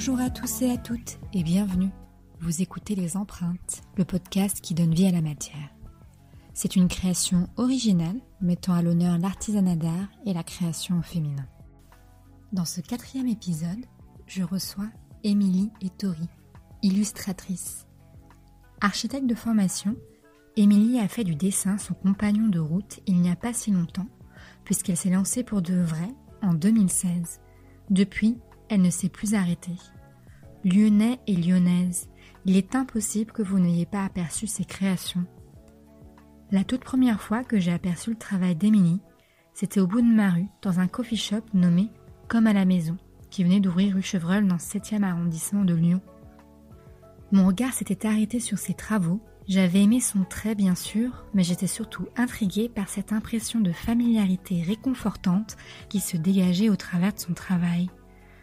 [0.00, 1.90] Bonjour à tous et à toutes et bienvenue.
[2.40, 5.68] Vous écoutez Les Empreintes, le podcast qui donne vie à la matière.
[6.54, 11.46] C'est une création originale mettant à l'honneur l'artisanat d'art et la création au féminin.
[12.50, 13.84] Dans ce quatrième épisode,
[14.26, 14.88] je reçois
[15.22, 16.30] Émilie Ettori,
[16.80, 17.86] illustratrice.
[18.80, 19.96] Architecte de formation,
[20.56, 24.08] Émilie a fait du dessin son compagnon de route il n'y a pas si longtemps,
[24.64, 26.08] puisqu'elle s'est lancée pour de vrai
[26.40, 27.42] en 2016.
[27.90, 28.38] Depuis,
[28.70, 29.76] elle ne s'est plus arrêtée.
[30.64, 32.08] Lyonnais et lyonnaise,
[32.46, 35.24] il est impossible que vous n'ayez pas aperçu ses créations.
[36.52, 39.00] La toute première fois que j'ai aperçu le travail d'Émilie,
[39.54, 41.90] c'était au bout de ma rue, dans un coffee shop nommé
[42.28, 42.96] Comme à la maison,
[43.30, 46.00] qui venait d'ouvrir rue Chevreul dans le 7e arrondissement de Lyon.
[47.32, 49.20] Mon regard s'était arrêté sur ses travaux.
[49.48, 54.62] J'avais aimé son trait, bien sûr, mais j'étais surtout intriguée par cette impression de familiarité
[54.62, 55.56] réconfortante
[55.88, 57.90] qui se dégageait au travers de son travail.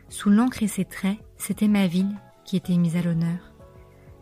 [0.10, 3.54] Sous l'encre et ses traits, c'était ma ville qui était mise à l'honneur.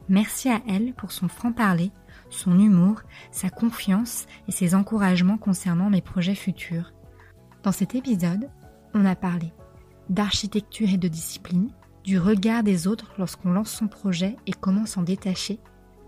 [0.09, 1.91] Merci à elle pour son franc-parler,
[2.29, 6.91] son humour, sa confiance et ses encouragements concernant mes projets futurs.
[7.63, 8.49] Dans cet épisode,
[8.93, 9.51] on a parlé
[10.09, 11.71] d'architecture et de discipline,
[12.03, 15.59] du regard des autres lorsqu'on lance son projet et comment s'en détacher,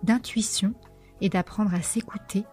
[0.04, 0.76] d'intuition
[1.22, 2.44] et d'apprendre à s'écouter,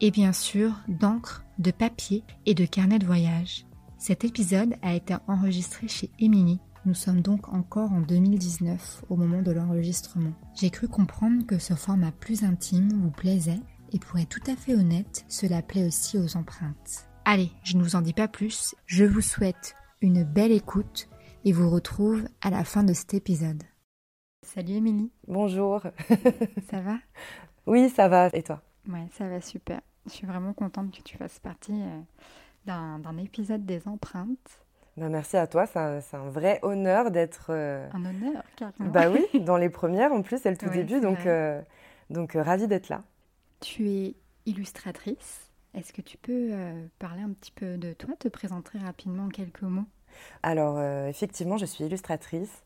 [0.00, 3.66] et bien sûr d'encre, de papier et de carnet de voyage.
[3.98, 6.60] Cet épisode a été enregistré chez Émilie.
[6.86, 10.34] Nous sommes donc encore en 2019 au moment de l'enregistrement.
[10.54, 13.60] J'ai cru comprendre que ce format plus intime vous plaisait
[13.92, 17.08] et pour être tout à fait honnête, cela plaît aussi aux empreintes.
[17.24, 21.08] Allez, je ne vous en dis pas plus, je vous souhaite une belle écoute
[21.46, 23.62] et vous retrouve à la fin de cet épisode.
[24.42, 25.10] Salut Émilie.
[25.26, 25.80] Bonjour.
[26.70, 26.98] ça va?
[27.66, 28.28] Oui, ça va.
[28.34, 28.62] Et toi?
[28.86, 29.80] Ouais, ça va super.
[30.04, 32.00] Je suis vraiment contente que tu fasses partie euh,
[32.66, 34.63] d'un épisode des empreintes.
[34.96, 35.78] Ben merci à toi, c'est
[36.16, 37.46] un, vrai honneur d'être...
[37.50, 38.90] Euh, un honneur, carrément.
[38.90, 41.60] Bah oui, dans les premières en plus, c'est le tout début, donc, euh,
[42.10, 43.02] donc euh, ravie d'être là.
[43.60, 44.14] Tu es
[44.46, 45.50] illustratrice.
[45.74, 46.52] Est-ce que tu peux
[47.00, 49.86] parler un petit peu de toi, te présenter rapidement en quelques mots?
[50.44, 52.62] Alors, effectivement, je suis illustratrice.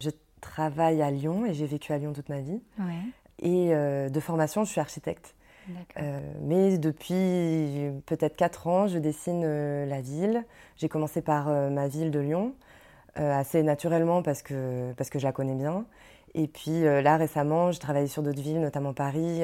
[0.00, 2.62] Je travaille à Lyon et j'ai vécu à Lyon toute ma vie.
[2.78, 3.02] Ouais.
[3.40, 5.34] Et de formation, je suis architecte.
[5.98, 10.44] Euh, mais depuis peut-être 4 ans, je dessine euh, la ville.
[10.76, 12.54] J'ai commencé par euh, ma ville de Lyon,
[13.16, 15.84] assez naturellement parce que, parce que je la connais bien.
[16.34, 19.42] Et puis là, récemment, j'ai travaillé sur d'autres villes, notamment Paris,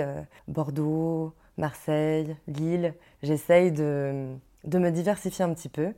[0.49, 2.95] Bordeaux, Marseille, Lille.
[3.23, 5.93] J'essaye de, de, me diversifier un petit peu.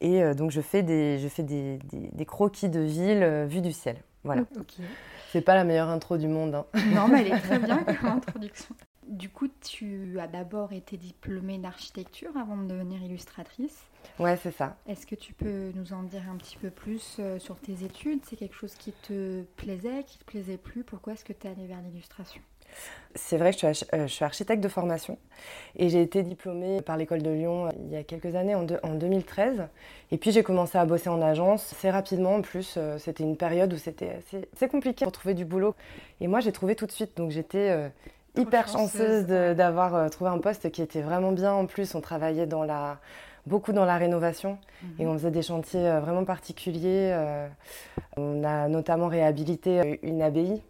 [0.00, 3.96] Et donc, je fais des, je fais des, des, croquis de ville vus du ciel.
[4.22, 4.42] Voilà.
[4.56, 4.84] Okay.
[5.32, 6.54] C'est pas la meilleure intro du monde.
[6.54, 6.66] Hein.
[6.94, 8.76] Non, mais elle est très bien comme introduction.
[9.06, 13.86] Du coup, tu as d'abord été diplômée d'architecture avant de devenir illustratrice.
[14.18, 14.76] Ouais, c'est ça.
[14.88, 18.20] Est-ce que tu peux nous en dire un petit peu plus euh, sur tes études?
[18.24, 20.82] C'est quelque chose qui te plaisait, qui te plaisait plus?
[20.82, 22.40] Pourquoi est-ce que tu es allée vers l'illustration?
[23.14, 25.18] C'est vrai que je suis, euh, architecte de formation
[25.76, 28.64] et j'ai été diplômée par l'école de Lyon euh, il y a quelques années, en,
[28.64, 29.68] 2013.
[30.10, 32.34] Et puis j'ai commencé à bosser en agence assez rapidement.
[32.34, 34.18] En plus, c'était une période où c'était
[34.54, 35.76] assez, compliqué pour trouver du boulot.
[36.20, 37.16] Et moi, j'ai trouvé tout de suite.
[37.16, 37.90] Donc j'étais
[38.36, 41.52] hyper chanceuse, d'avoir euh, trouvé un poste qui était vraiment bien.
[41.52, 42.98] En plus, on travaillait dans la,
[43.46, 44.58] beaucoup dans la rénovation
[44.98, 45.10] et mhm.
[45.10, 47.10] on faisait des chantiers euh, vraiment particuliers.
[47.12, 47.48] Euh,
[48.16, 50.62] on a notamment réhabilité une abbaye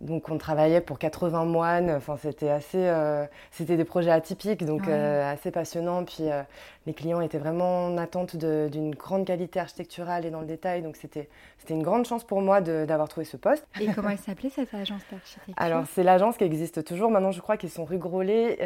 [0.00, 4.88] donc on travaillait pour 80 moines, enfin c'était assez, euh, c'était des projets atypiques, donc
[4.88, 6.04] euh, assez passionnants.
[6.04, 6.42] Puis euh,
[6.84, 10.96] les clients étaient vraiment en attente d'une grande qualité architecturale et dans le détail, donc
[10.96, 13.66] c'était c'était une grande chance pour moi d'avoir trouvé ce poste.
[13.80, 15.54] Et comment elle s'appelait cette agence d'architecture?
[15.56, 17.10] Alors c'est l'agence qui existe toujours.
[17.10, 18.58] Maintenant je crois qu'ils sont rue Grolet,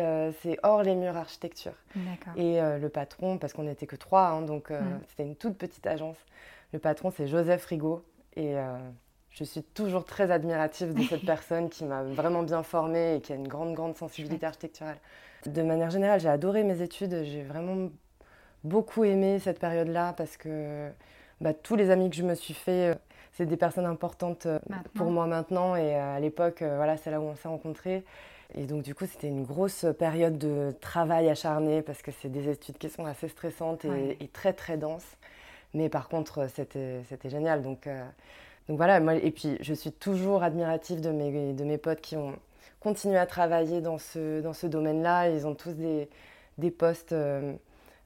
[0.42, 1.74] c'est hors les murs architecture.
[2.36, 4.72] Et le patron, parce qu'on n'était que trois, hein, donc
[5.08, 6.16] c'était une toute petite agence.
[6.72, 8.04] Le patron c'est Joseph Rigaud
[8.36, 8.56] et
[9.30, 13.32] je suis toujours très admirative de cette personne qui m'a vraiment bien formée et qui
[13.32, 14.98] a une grande, grande sensibilité architecturale.
[15.46, 17.22] De manière générale, j'ai adoré mes études.
[17.24, 17.90] J'ai vraiment
[18.64, 20.90] beaucoup aimé cette période-là parce que
[21.40, 22.94] bah, tous les amis que je me suis fait, euh,
[23.32, 24.58] c'est des personnes importantes euh,
[24.94, 25.76] pour moi maintenant.
[25.76, 28.04] Et euh, à l'époque, voilà, c'est là où on s'est rencontrés.
[28.54, 32.48] Et donc, du coup, c'était une grosse période de travail acharné parce que c'est des
[32.48, 35.16] études qui sont assez stressantes et, très, très denses.
[35.72, 37.62] Mais par contre, c'était génial.
[37.62, 37.88] Donc,
[38.68, 42.16] donc voilà, moi, et puis je suis toujours admirative de mes, de mes potes qui
[42.16, 42.34] ont
[42.80, 45.28] continué à travailler dans ce, dans ce domaine-là.
[45.30, 46.08] Ils ont tous des,
[46.58, 47.54] des postes euh,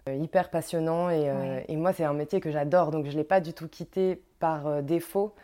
[0.06, 3.24] hyper passionnants et, euh, et moi, c'est un métier que j'adore, donc je ne l'ai
[3.24, 5.34] pas du tout quitté par euh, défaut.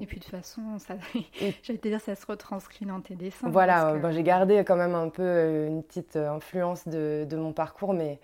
[0.00, 0.94] Et puis de toute façon, ça,
[1.62, 3.48] j'allais te dire, ça se retranscrit dans tes dessins.
[3.50, 8.20] Voilà, j'ai gardé quand même un peu une petite influence de, de mon parcours, mais,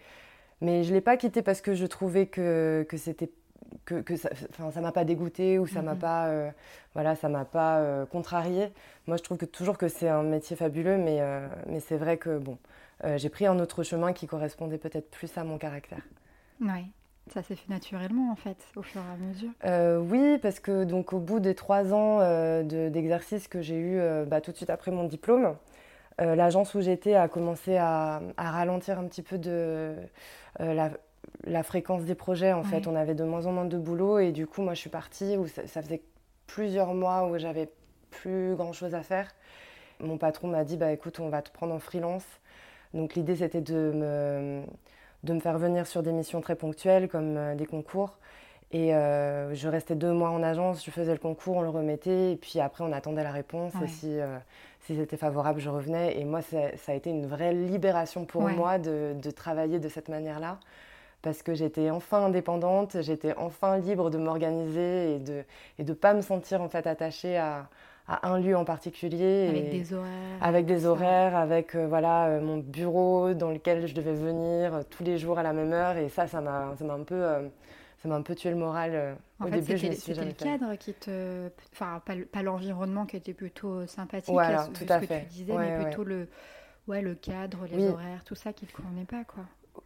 [0.60, 3.30] mais je ne l'ai pas quitté parce que je trouvais que, que c'était
[3.86, 4.28] que, que ça
[4.60, 6.50] ne m'a pas dégoûté ou ça m'a pas, euh,
[6.92, 8.68] voilà, ça m'a pas euh, contrarié.
[9.06, 12.18] Moi, je trouve que toujours que c'est un métier fabuleux, mais, euh, mais c'est vrai
[12.18, 12.58] que bon,
[13.16, 16.02] j'ai pris un autre chemin qui correspondait peut-être plus à mon caractère.
[16.60, 16.90] Oui,
[17.32, 20.02] ça s'est fait naturellement en fait, au fur et à mesure.
[20.10, 22.20] oui, parce que donc au bout des trois ans
[22.62, 25.54] d'exercice que j'ai eu bah, tout de suite après mon diplôme,
[26.18, 29.94] l'agence où j'étais a commencé à, à, ralentir un petit peu de
[30.58, 30.90] la,
[31.44, 32.52] la fréquence des projets.
[32.52, 34.80] En fait, on avait de moins en moins de boulot et du coup, moi, je
[34.80, 36.02] suis partie où ça, faisait
[36.46, 37.68] plusieurs mois où j'avais
[38.10, 39.30] plus grand chose à faire.
[40.00, 42.24] Mon patron m'a dit bah écoute, on va te prendre en freelance.
[42.94, 44.62] Donc l'idée c'était de me,
[45.24, 48.18] de me faire venir sur des missions très ponctuelles comme euh, des concours.
[48.72, 52.32] Et euh, je restais deux mois en agence, je faisais le concours, on le remettait,
[52.32, 53.72] et puis après on attendait la réponse.
[53.84, 54.38] Et si, euh,
[54.80, 56.18] si c'était favorable, je revenais.
[56.18, 56.58] Et moi, ça,
[56.88, 60.58] a été une vraie libération pour moi de, de, travailler de cette manière-là
[61.22, 65.44] parce que j'étais enfin indépendante, j'étais enfin libre de m'organiser et de
[65.78, 67.68] et de pas me sentir en fait attachée à,
[68.08, 69.48] à un lieu en particulier.
[69.48, 70.38] Avec des horaires.
[70.40, 74.82] Avec des horaires, avec euh, voilà euh, mon bureau dans lequel je devais venir euh,
[74.88, 77.24] tous les jours à la même heure et ça ça m'a ça m'a un peu
[77.98, 79.94] ça m'a un peu tué le moral en au fait, début.
[79.94, 84.84] C'était le cadre qui te, enfin pas, pas l'environnement qui était plutôt sympathique, voilà, tout
[84.88, 85.20] à ce fait.
[85.20, 86.28] que tu disais, mais plutôt le
[86.86, 89.42] ouais le cadre, les horaires, tout ça qui te convenait pas quoi.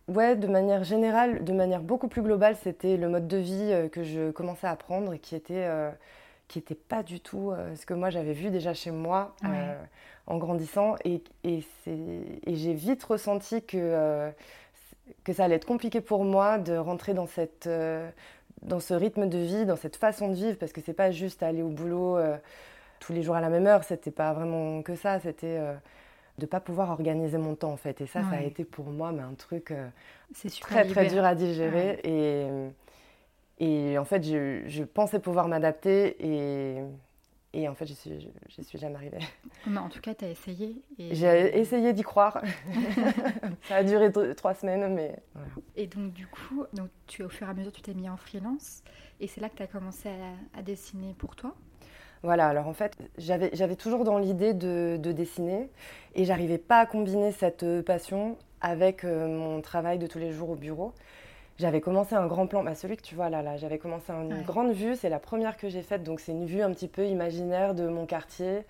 [0.09, 3.89] Ouais, de manière générale, de manière beaucoup plus globale, c'était le mode de vie euh,
[3.89, 5.91] que je commençais à prendre et qui était, euh,
[6.49, 9.35] qui était pas du tout euh, ce que moi j'avais vu déjà chez moi
[10.27, 10.97] en grandissant.
[11.05, 14.31] Et, et, et j'ai vite ressenti que,
[15.25, 17.69] que ça allait être compliqué pour moi de rentrer dans, cette,
[18.63, 21.43] dans ce rythme de vie, dans cette façon de vivre, parce que c'est pas juste
[21.43, 22.19] aller au boulot
[23.01, 25.59] tous les jours à la même heure, c'était pas vraiment que ça, c'était
[26.39, 28.01] de pas pouvoir organiser mon temps en fait.
[28.01, 29.89] Et ça, ça a été pour moi mais un truc euh,
[30.61, 32.01] très très dur à digérer.
[32.05, 32.47] Et,
[33.61, 36.83] et en fait, je, je pensais pouvoir m'adapter et,
[37.53, 39.19] et en fait, je suis, je, suis jamais arrivée.
[39.67, 40.81] Mais en tout cas, tu as essayé.
[40.99, 41.15] Et...
[41.15, 42.43] J'ai essayé d'y croire.
[43.63, 45.49] ça a duré trois semaines, mais voilà.
[45.77, 48.17] Et donc, du coup, donc, tu, au fur et à mesure, tu t'es mis en
[48.17, 48.83] freelance.
[49.19, 51.55] Et c'est là que tu as commencé à, à dessiner pour toi?
[52.23, 55.71] Voilà, alors en fait, j'avais toujours dans l'idée de, dessiner
[56.15, 60.33] et j'arrivais pas à combiner cette euh, passion avec euh, mon travail de tous les
[60.33, 60.93] jours au bureau.
[61.59, 64.43] J'avais commencé un grand plan, bah celui que tu vois là, là j'avais commencé une
[64.43, 67.07] grande vue, c'est la première que j'ai faite, donc c'est une vue un petit peu
[67.07, 68.61] imaginaire de mon quartier,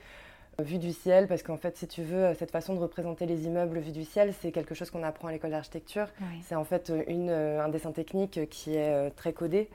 [0.61, 3.47] euh, vue du ciel, parce qu'en fait, si tu veux, cette façon de représenter les
[3.47, 6.07] immeubles vue du ciel, c'est quelque chose qu'on apprend à l'école d'architecture.
[6.43, 9.69] C'est en fait une, un dessin technique qui est très codé,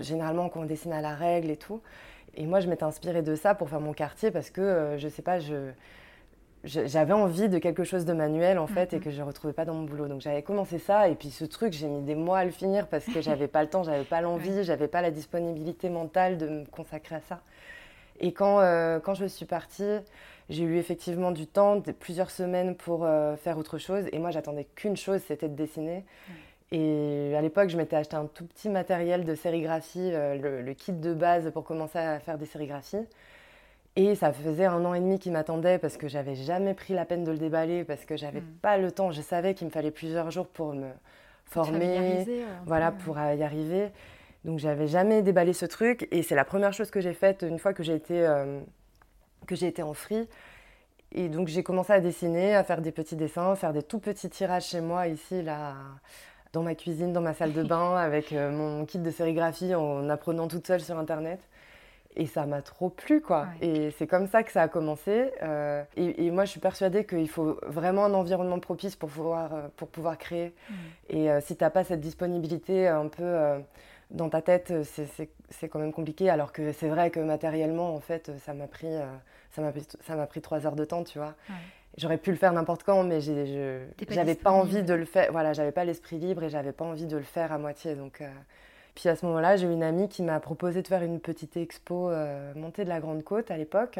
[0.00, 1.80] généralement qu'on dessine à la règle et tout.
[2.36, 5.08] Et moi, je m'étais inspirée de ça pour faire mon quartier parce que, euh, je
[5.08, 5.70] sais pas, je,
[6.64, 9.02] j'avais envie de quelque chose de manuel en fait et mhm.
[9.02, 10.08] que je ne retrouvais pas dans mon boulot.
[10.08, 12.88] Donc j'avais commencé ça et puis ce truc, j'ai mis des mois à le finir
[12.88, 16.48] parce que j'avais pas le temps, j'avais pas l'envie, j'avais pas la disponibilité mentale de
[16.48, 17.40] me consacrer à ça.
[18.18, 19.98] Et quand, euh, quand je suis partie,
[20.48, 24.04] j'ai eu effectivement du temps, plusieurs semaines pour euh, faire autre chose.
[24.12, 26.04] Et moi, j'attendais qu'une chose, c'était de dessiner.
[26.72, 30.92] Et à l'époque, je m'étais acheté un tout petit matériel de sérigraphie, euh, le, kit
[30.92, 33.06] de base pour commencer à faire des sérigraphies.
[33.94, 37.04] Et ça faisait un an et demi qu'il m'attendait parce que j'avais jamais pris la
[37.04, 38.58] peine de le déballer, parce que j'avais n'avais hmm.
[38.60, 39.10] pas le temps.
[39.10, 40.90] Je savais qu'il me fallait plusieurs jours pour me
[41.44, 42.26] former,
[42.66, 43.90] voilà, pour y arriver.
[44.44, 46.08] Donc j'avais jamais déballé ce truc.
[46.10, 48.60] Et c'est la première chose que j'ai faite une fois que j'ai été, euh,
[49.50, 50.28] été en free.
[51.12, 54.00] Et donc j'ai commencé à dessiner, à faire des petits dessins, à faire des tout
[54.00, 55.74] petits tirages chez moi ici, là,
[56.56, 60.08] dans ma cuisine, dans ma salle de bain, avec euh, mon kit de sérigraphie, en
[60.08, 61.40] apprenant toute seule sur Internet.
[62.18, 63.46] Et ça m'a trop plu, quoi.
[63.60, 65.32] Et c'est comme ça que ça a commencé.
[65.42, 69.68] Euh, et, moi, je suis persuadée qu'il faut vraiment un environnement propice pour pouvoir, euh,
[69.76, 70.54] pour pouvoir créer.
[70.70, 70.74] Mm.
[71.10, 73.36] Et si tu n'as pas cette disponibilité un peu
[74.10, 74.72] dans ta tête,
[75.50, 76.30] c'est quand même compliqué.
[76.30, 78.94] Alors que c'est vrai que matériellement, en fait, ça m'a pris,
[79.50, 81.34] ça m'a pris trois heures de temps, tu vois.
[81.98, 85.32] J'aurais pu le faire n'importe quand, mais j'avais pas, pas envie de le faire.
[85.32, 87.94] Voilà, j'avais pas l'esprit libre et j'avais pas envie de le faire à moitié.
[87.94, 88.28] Donc, euh.
[88.94, 91.56] Puis à ce moment-là, j'ai eu une amie qui m'a proposé de faire une petite
[91.56, 93.98] expo euh, montée de la Grande Côte à l'époque.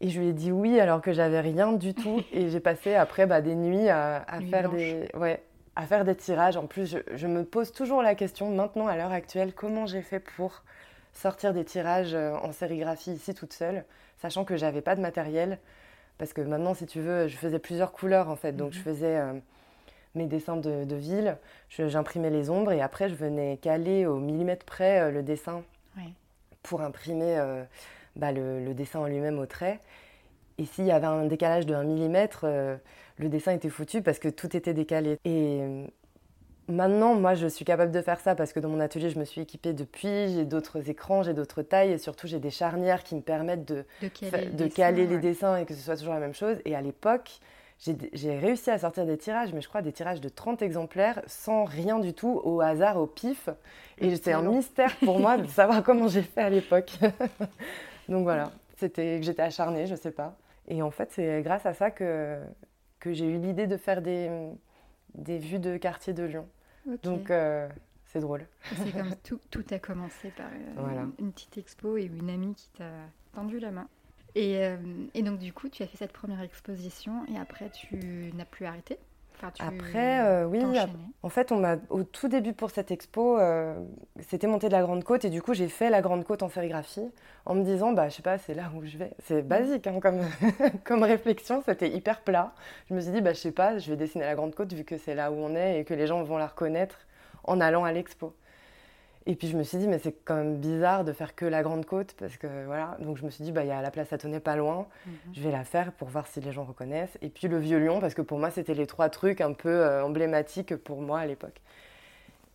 [0.00, 2.22] Et je lui ai dit oui alors que j'avais rien du tout.
[2.32, 5.42] et j'ai passé après bah, des nuits à, faire des, ouais,
[5.76, 6.56] à faire des tirages.
[6.56, 10.02] En plus, je, je me pose toujours la question maintenant à l'heure actuelle comment j'ai
[10.02, 10.62] fait pour
[11.12, 13.84] sortir des tirages euh, en sérigraphie ici toute seule,
[14.18, 15.58] sachant que j'avais pas de matériel.
[16.18, 18.52] Parce que maintenant, si tu veux, je faisais plusieurs couleurs en fait.
[18.52, 18.84] Donc, je mhm.
[18.84, 19.32] faisais euh,
[20.14, 21.36] mes dessins de, ville,
[21.70, 25.62] j'imprimais les ombres et après, je venais caler au millimètre près euh, le dessin
[26.64, 27.64] pour imprimer euh,
[28.16, 29.80] bah, le, dessin en lui-même au trait.
[30.58, 34.28] Et s'il y avait un décalage de 1 millimètre, le dessin était foutu parce que
[34.28, 35.18] tout était décalé.
[35.24, 35.62] Et
[36.68, 39.24] Maintenant, moi, je suis capable de faire ça parce que dans mon atelier, je me
[39.24, 43.14] suis équipée depuis, j'ai d'autres écrans, j'ai d'autres tailles et surtout, j'ai des charnières qui
[43.14, 46.58] me permettent de, de caler, les, dessins, et que ce soit toujours la même chose.
[46.66, 47.40] Et à l'époque,
[47.78, 51.64] j'ai réussi à sortir des tirages, mais je crois des tirages de 30 exemplaires sans
[51.64, 53.48] rien du tout, au hasard, au pif.
[53.96, 56.98] Et c'est un mystère pour moi de savoir comment j'ai fait à l'époque.
[58.10, 60.36] Donc voilà, c'était que j'étais acharnée, je sais pas.
[60.66, 62.38] Et en fait, c'est grâce à ça que,
[63.00, 64.28] que j'ai eu l'idée de faire des,
[65.14, 66.46] des vues de quartier de Lyon.
[67.02, 67.68] Donc, euh,
[68.06, 68.46] c'est drôle.
[68.76, 72.70] C'est comme tout, tout, a commencé par euh, une, petite expo et une amie qui
[72.70, 72.90] t'a
[73.34, 73.88] tendu la main.
[74.34, 74.76] Et, euh,
[75.14, 78.66] et, donc, du coup, tu as fait cette première exposition et après, tu n'as plus
[78.66, 78.98] arrêté?
[79.42, 80.60] Après, euh, oui,
[81.22, 83.74] en fait, on m'a au tout début pour cette expo, euh,
[84.28, 86.48] c'était monté de la Grande Côte et du coup, j'ai fait la Grande Côte en
[86.48, 87.08] sérigraphie
[87.46, 89.12] en me disant, bah, je sais pas, c'est là où je vais.
[89.24, 90.20] C'est basique hein, comme,
[90.84, 92.52] comme réflexion, c'était hyper plat.
[92.88, 94.84] Je me suis dit, bah, je sais pas, je vais dessiner la Grande Côte vu
[94.84, 96.98] que c'est là où on est et que les gens vont la reconnaître
[97.44, 98.34] en allant à l'expo.
[99.28, 101.62] Et puis je me suis dit, mais c'est quand même bizarre de faire que la
[101.62, 102.96] Grande Côte, parce que voilà.
[102.98, 104.86] Donc je me suis dit, bah, il y a la place à Tonnet pas loin,
[105.04, 105.12] mhm.
[105.34, 107.18] je vais la faire pour voir si les gens reconnaissent.
[107.20, 109.68] Et puis le Vieux Lion, parce que pour moi, c'était les trois trucs un peu
[109.68, 111.60] euh, emblématiques pour moi à l'époque.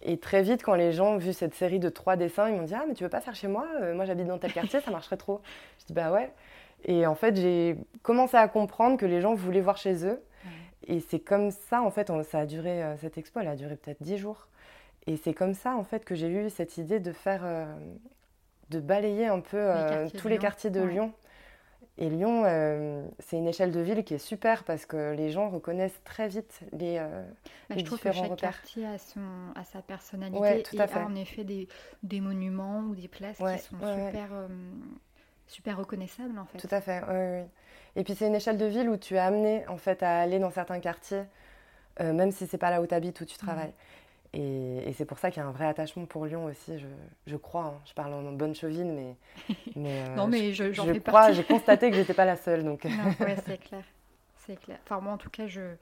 [0.01, 2.63] Et très vite, quand les gens ont vu cette série de trois dessins, ils m'ont
[2.63, 3.67] dit, ah, mais tu veux pas faire chez moi?
[3.83, 5.41] Euh, Moi, j'habite dans tel quartier, ça marcherait trop.
[5.79, 6.31] Je dis, bah ouais.
[6.85, 10.19] Et en fait, j'ai commencé à comprendre que les gens voulaient voir chez eux.
[10.87, 13.75] Et c'est comme ça, en fait, ça a duré, euh, cette expo, elle a duré
[13.75, 14.47] peut-être dix jours.
[15.07, 17.65] Et c'est comme ça, en fait, que j'ai eu cette idée de faire, euh,
[18.69, 21.13] de balayer un peu euh, tous les quartiers de Lyon.
[21.99, 25.49] Et Lyon, euh, c'est une échelle de ville qui est super parce que les gens
[25.49, 29.21] reconnaissent très vite les, bah, les je trouve que chaque quartier a, son,
[29.53, 31.67] a sa personnalité tout et a en effet des,
[32.01, 34.29] des, monuments ou des places qui sont super,
[35.45, 36.57] super reconnaissables en fait.
[36.57, 37.47] Tout à fait, oui,
[37.95, 40.39] Et puis c'est une échelle de ville où tu es amené en fait à aller
[40.39, 41.25] dans certains quartiers,
[41.99, 43.73] même si c'est pas là où tu habites, où tu travailles.
[44.33, 46.87] Et, c'est pour ça qu'il y a un vrai attachement pour Lyon aussi, je,
[47.27, 47.65] je crois.
[47.65, 47.81] Hein.
[47.85, 51.95] Je parle en bonne chauvine, mais, mais non, mais je, je crois, j'ai constaté que
[51.95, 52.63] j'étais pas la seule.
[52.63, 52.83] Donc.
[53.19, 53.83] ouais, c'est clair,
[54.45, 54.79] c'est clair.
[54.83, 55.75] Enfin moi, en tout cas, je,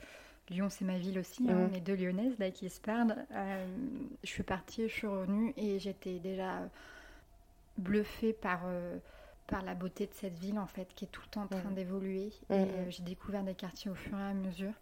[0.51, 1.45] Lyon, c'est ma ville aussi.
[1.49, 1.53] Hein.
[1.53, 1.69] Mhm.
[1.71, 3.15] On est deux Lyonnaises là qui se perdent.
[3.33, 3.65] Euh,
[4.23, 6.59] je suis partie, je suis revenue et j'étais déjà
[7.77, 8.97] bluffée par euh,
[9.47, 11.69] par la beauté de cette ville en fait, qui est tout le temps en train
[11.69, 11.75] mhm.
[11.75, 12.33] d'évoluer.
[12.49, 12.67] Et mhm.
[12.67, 14.73] euh, j'ai découvert des quartiers au fur et à mesure.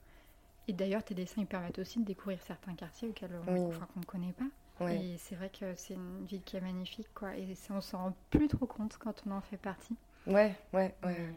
[0.70, 4.34] Et d'ailleurs, tes dessins ils permettent aussi de découvrir certains quartiers auxquels on ne connaît
[4.34, 4.88] pas.
[4.88, 7.36] Et c'est vrai que c'est une ville qui est magnifique, quoi.
[7.36, 9.96] Et on s'en rend plus trop compte quand on en fait partie.
[10.28, 11.34] Ouais, ouais, ouais.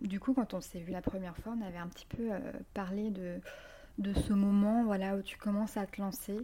[0.00, 2.40] Du coup, quand on s'est vu la première fois, on avait un petit peu euh,
[2.74, 3.40] parlé de,
[3.98, 6.36] de ce moment voilà, où tu commences à te lancer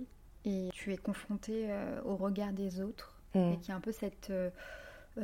[0.44, 3.20] et tu es confronté euh, au regard des autres.
[3.34, 3.52] Mm.
[3.52, 4.50] Et qui a un peu cette, euh,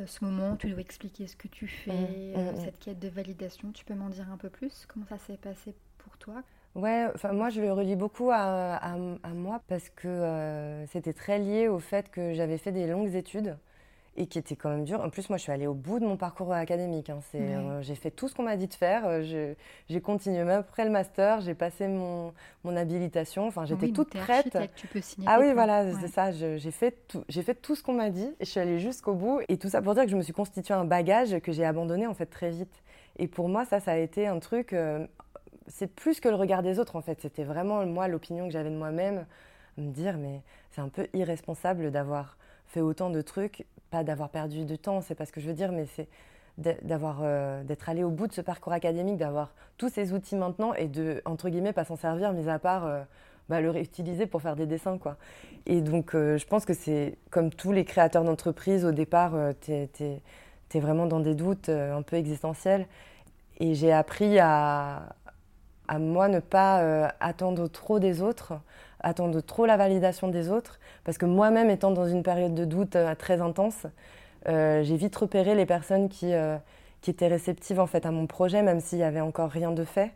[0.05, 3.07] ce moment où tu dois expliquer ce que tu fais, mm, mm, cette quête de
[3.07, 3.71] validation.
[3.71, 4.85] Tu peux m'en dire un peu plus?
[4.87, 5.73] Comment ça s'est passé
[6.19, 6.43] toi
[6.75, 8.97] Ouais, enfin moi je le relis beaucoup à, à,
[9.33, 13.57] moi parce que euh, c'était très lié au fait que j'avais fait des longues études
[14.17, 15.01] et qui étaient quand même dures.
[15.01, 17.09] En plus, moi je suis allée au bout de mon parcours académique.
[17.09, 17.19] Hein.
[17.35, 19.03] Euh, j'ai fait tout ce qu'on m'a dit de faire.
[19.05, 19.53] Euh,
[19.89, 21.41] j'ai continué même après le master.
[21.41, 22.33] J'ai passé mon,
[22.63, 23.47] mon, habilitation.
[23.47, 24.57] Enfin, j'étais toute prête.
[24.75, 26.31] Tu peux signer ah oui, voilà, c'est ça.
[26.31, 29.13] J'ai fait tout, j'ai fait tout ce qu'on m'a dit et je suis allée jusqu'au
[29.13, 29.39] bout.
[29.49, 32.07] Et tout ça pour dire que je me suis constitué un bagage que j'ai abandonné
[32.07, 32.83] en fait très vite.
[33.19, 34.75] Et pour moi, ça, ça a été un truc
[35.67, 37.19] c'est plus que le regard des autres en fait.
[37.21, 39.25] C'était vraiment moi l'opinion que j'avais de moi-même,
[39.77, 44.65] me dire mais c'est un peu irresponsable d'avoir fait autant de trucs, pas d'avoir perdu
[44.65, 46.07] de temps, c'est pas ce que je veux dire, mais c'est
[46.57, 50.73] d'avoir euh, d'être allé au bout de ce parcours académique, d'avoir tous ces outils maintenant
[50.73, 53.03] et de entre guillemets pas s'en servir, mis à part euh,
[53.47, 55.17] bah, le réutiliser pour faire des dessins quoi.
[55.67, 59.71] Et donc euh, je pense que c'est comme tous les créateurs d'entreprise au départ, tu
[59.71, 62.87] es, vraiment dans des doutes un peu existentiels.
[63.59, 65.15] Et j'ai appris à,
[65.87, 68.53] à moi ne pas euh, attendre trop des autres,
[68.99, 72.95] attendre trop la validation des autres, parce que moi-même étant dans une période de doute
[72.95, 73.85] euh, très intense,
[74.47, 76.31] euh, j'ai vite repéré les personnes qui,
[77.01, 79.83] qui étaient réceptives en fait à mon projet, même s'il n'y avait encore rien de
[79.83, 80.11] fait,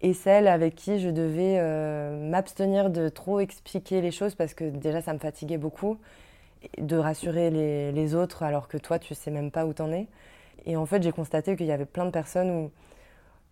[0.00, 1.60] et celles avec qui je devais
[2.28, 5.98] m'abstenir de trop expliquer les choses, parce que déjà ça me fatiguait beaucoup,
[6.78, 10.08] de rassurer les, les autres alors que toi tu sais même pas où t'en es.
[10.66, 12.70] Et en fait j'ai constaté qu'il y avait plein de personnes où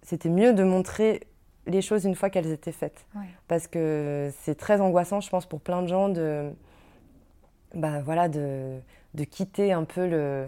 [0.03, 1.21] c'était mieux de montrer
[1.67, 3.07] les choses une fois qu'elles étaient faites.
[3.49, 6.51] Parce que c'est très angoissant, je pense, pour plein de gens de,
[7.75, 8.79] bah, voilà, de,
[9.15, 10.47] de quitter un peu le,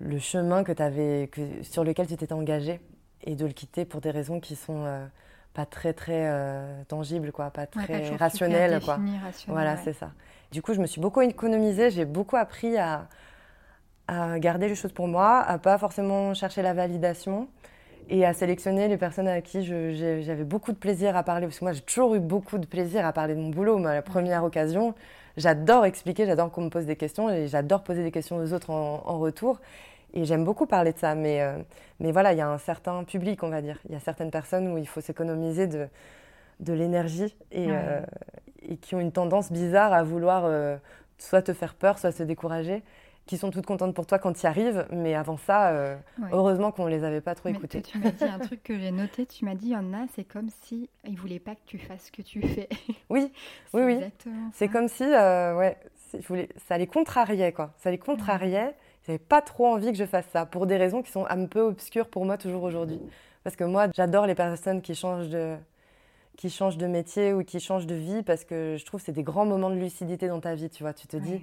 [0.00, 2.80] le, chemin que avais, que, sur lequel tu t'étais engagé
[3.22, 5.06] et de le quitter pour des raisons qui sont euh,
[5.54, 8.80] pas très très euh, tangibles, quoi, pas très rationnelles.
[8.84, 8.98] Quoi.
[9.46, 10.10] voilà, c'est ça.
[10.50, 13.06] Du coup, je me suis beaucoup économisée, j'ai beaucoup appris à,
[14.08, 17.48] à garder les choses pour moi, à pas forcément chercher la validation
[18.10, 21.46] et à sélectionner les personnes à qui j'avais beaucoup de plaisir à parler.
[21.46, 23.78] Parce que moi, j'ai toujours eu beaucoup de plaisir à parler de mon boulot.
[23.78, 24.94] Mais à la première occasion,
[25.36, 28.70] j'adore expliquer, j'adore qu'on me pose des questions et j'adore poser des questions aux autres
[28.70, 29.60] en, retour.
[30.12, 31.14] Et j'aime beaucoup parler de ça.
[31.14, 31.56] Mais, euh,
[32.00, 33.78] mais voilà, il y a un certain public, on va dire.
[33.88, 35.86] Il y a certaines personnes où il faut s'économiser de,
[36.58, 38.00] de l'énergie et, euh,
[38.68, 40.76] et, qui ont une tendance bizarre à vouloir euh,
[41.18, 42.82] soit te faire peur, soit se décourager
[43.26, 45.96] qui sont toutes contentes pour toi quand tu y arrives, mais avant ça, euh,
[46.32, 47.82] heureusement qu'on ne les avait pas trop écoutées.
[47.82, 50.06] Tu m'as dit un truc que j'ai noté, tu m'as dit, il y en a,
[50.14, 52.68] c'est comme si ils ne voulaient pas que tu fasses ce que tu fais.
[53.08, 53.30] Oui,
[53.72, 54.00] oui, oui.
[54.52, 55.76] C'est comme si, euh, ouais,
[56.68, 57.72] ça les contrariait, quoi.
[57.78, 58.74] Ça les contrariait.
[59.06, 61.46] Ils n'avaient pas trop envie que je fasse ça, pour des raisons qui sont un
[61.46, 63.00] peu obscures pour moi toujours aujourd'hui.
[63.44, 65.56] Parce que moi, j'adore les personnes qui changent de
[66.36, 69.12] qui changent de métier ou qui changent de vie parce que je trouve que c'est
[69.12, 70.94] des grands moments de lucidité dans ta vie, tu vois.
[70.94, 71.42] Tu te dis,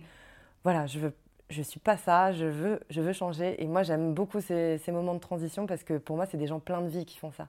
[0.64, 1.14] voilà, je veux
[1.50, 3.62] je suis pas ça, je veux, je veux changer.
[3.62, 6.60] Et moi, j'aime beaucoup ces, moments de transition parce que pour moi, c'est des gens
[6.60, 7.48] pleins de vie qui font ça.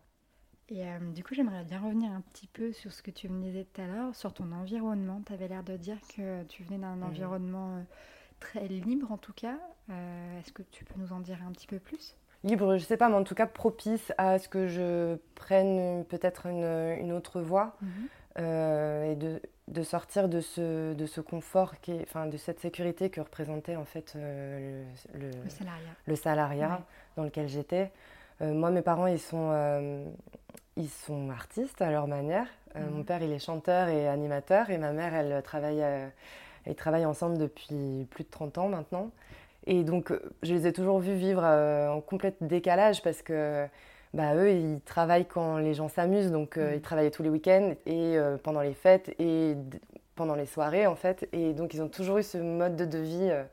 [0.71, 3.43] Et euh, du coup, j'aimerais bien revenir un petit peu sur ce que tu me
[3.43, 5.23] disais tout à l'heure, sur ton environnement.
[5.27, 7.83] Tu avais l'air de dire que tu venais d'un environnement euh,
[8.39, 9.59] très libre, en tout cas.
[9.91, 12.17] Euh, est-ce que tu peux nous en dire un petit peu plus?
[12.45, 16.47] Libre, je sais pas, mais en tout cas propice à ce que je prenne peut-être
[16.47, 17.77] une, autre voie.
[17.81, 18.09] Mhm.
[18.39, 23.21] Et de, de sortir de ce, de ce confort, qui enfin, de cette sécurité que
[23.21, 25.31] représentait en fait euh, le,
[26.07, 26.81] le, salariat,
[27.17, 27.91] dans lequel j'étais.
[28.41, 30.05] Euh, moi, mes parents, ils sont, euh,
[30.77, 32.47] ils sont artistes à leur manière.
[32.75, 32.91] Mhm.
[32.91, 35.85] Mon père, il est chanteur et animateur, et ma mère, elle travaille,
[36.65, 39.11] elle travaille ensemble depuis plus de 30 ans maintenant.
[39.67, 43.67] Et donc, je les ai toujours vus vivre en complet décalage parce que
[44.15, 46.83] bah, eux, ils travaillent quand les gens s'amusent, donc euh, ils mm.
[46.83, 49.55] travaillent tous les week-ends et euh, pendant les fêtes et
[50.15, 51.29] pendant les soirées, en fait.
[51.33, 53.45] Et donc, ils ont toujours eu ce mode de vie euh,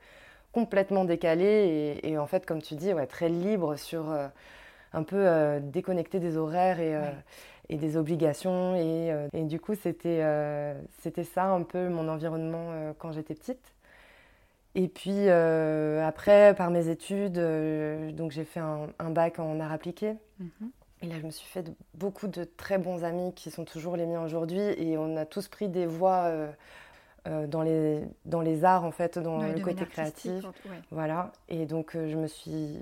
[0.54, 4.06] complètement décalé et, en fait, comme tu dis, ouais, très libre sur
[4.94, 6.98] un peu déconnecté des horaires et,
[7.68, 8.74] et des obligations.
[8.78, 10.24] Et, et du coup, c'était
[11.01, 13.75] c'était ça un peu mon environnement quand j'étais petite.
[14.75, 19.72] Et puis euh, après, par mes études, euh, donc j'ai fait un, bac en art
[19.72, 20.16] appliqué.
[20.40, 20.72] Mhm.
[21.01, 24.05] Et là, je me suis fait beaucoup de très bons amis qui sont toujours les
[24.05, 24.59] miens aujourd'hui.
[24.59, 26.31] Et on a tous pris des voies
[27.27, 30.46] euh, dans, les, dans les arts, en fait, dans le côté créatif.
[30.92, 31.31] Voilà.
[31.48, 32.79] Et donc, je me suis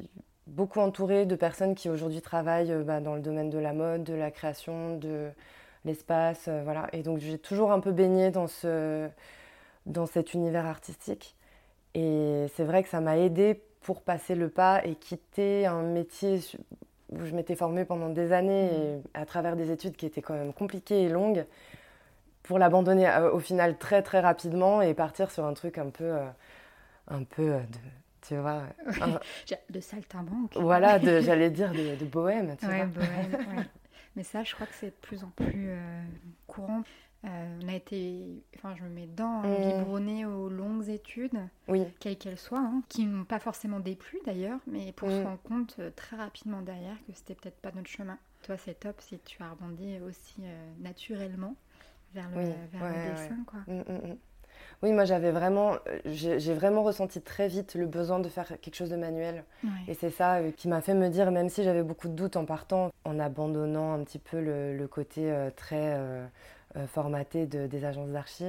[0.47, 4.13] beaucoup entourée de personnes qui aujourd'hui travaillent bah, dans le domaine de la mode, de
[4.13, 5.29] la création, de
[5.84, 6.49] l'espace.
[6.63, 6.88] voilà.
[6.93, 9.10] Et donc, j'ai toujours un peu baigné dans, ce,
[9.86, 11.36] dans cet univers artistique.
[11.95, 16.39] Et c'est vrai que ça m'a aidé pour passer le pas et quitter un métier
[17.12, 18.82] où je m'étais formée pendant des années mmh.
[18.82, 21.45] et à travers des études qui étaient quand même compliquées et longues
[22.43, 26.03] pour l'abandonner euh, au final très très rapidement et partir sur un truc un peu
[26.03, 26.29] euh,
[27.08, 27.77] un peu euh, de
[28.21, 28.63] tu vois
[29.69, 32.86] de saltimbanque voilà j'allais dire de, bohème tu vois.
[32.86, 33.65] bohème,
[34.15, 35.69] mais ça je crois que c'est de plus en plus
[36.47, 36.84] courant
[37.25, 40.25] euh, on a été, enfin je me mets dedans, mmh.
[40.25, 41.39] aux longues études,
[41.99, 45.23] quelles qu'elles soient, hein, qui n'ont pas forcément déplu d'ailleurs, mais pour se mm.
[45.23, 48.17] rendre compte euh, très rapidement derrière que c'était peut-être pas notre chemin.
[48.43, 51.55] Toi c'est top si tu as rebondi aussi euh, naturellement
[52.13, 52.41] vers le,
[53.12, 53.38] dessin.
[53.47, 53.59] Quoi.
[53.67, 54.17] Mm, mm,
[54.81, 58.89] oui, moi j'avais vraiment, j'ai vraiment ressenti très vite le besoin de faire quelque chose
[58.89, 59.45] de manuel.
[59.88, 62.43] Et c'est ça qui m'a fait me dire, même si j'avais beaucoup de doutes en
[62.45, 66.25] partant, en abandonnant un petit peu le, côté très euh,
[66.88, 68.45] formatée de, des agences d'archi,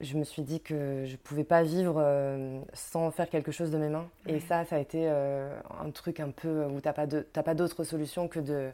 [0.00, 3.70] je me suis dit que je ne pouvais pas vivre euh, sans faire quelque chose
[3.70, 4.08] de mes mains.
[4.26, 7.82] Et ça, ça a été euh, un truc un peu où tu n'as pas d'autre
[7.82, 8.70] solution que de,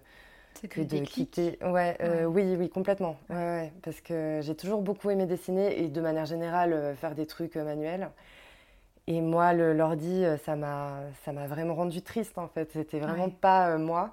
[0.68, 1.58] que de quitter.
[1.64, 1.96] Ouais,
[2.26, 3.16] oui, oui, complètement.
[3.30, 3.72] Ouais.
[3.82, 8.10] parce que j'ai toujours beaucoup aimé dessiner et de manière générale faire des trucs manuels.
[9.06, 12.70] Et moi, l'ordi, ça m'a vraiment rendu triste en fait.
[12.72, 14.12] C'était vraiment pas moi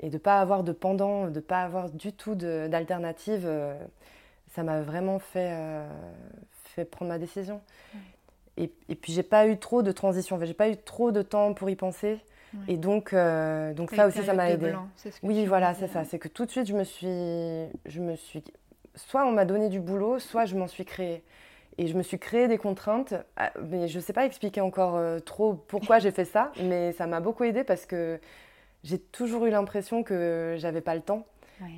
[0.00, 3.74] et de ne pas avoir de pendant, de ne pas avoir du tout d'alternative, euh,
[4.54, 5.88] ça m'a vraiment fait, euh,
[6.64, 7.60] fait prendre ma décision.
[8.56, 11.54] Et, et, puis j'ai pas eu trop de transition, j'ai pas eu trop de temps
[11.54, 12.18] pour y penser.
[12.66, 14.72] Et donc, euh, donc ça aussi, ça m'a aidé.
[15.22, 16.04] oui, voilà, c'est ça.
[16.04, 17.06] C'est que tout de suite, je me suis,
[17.84, 18.42] je me suis,
[18.94, 21.22] soit on m'a donné du boulot, soit je m'en suis créée.
[21.76, 24.98] Et je me suis créé des contraintes, ah, mais je ne sais pas expliquer encore
[25.24, 28.18] trop pourquoi j'ai fait ça, mais ça m'a beaucoup aidé parce que
[28.84, 31.26] j'ai toujours eu l'impression que j'avais pas le temps.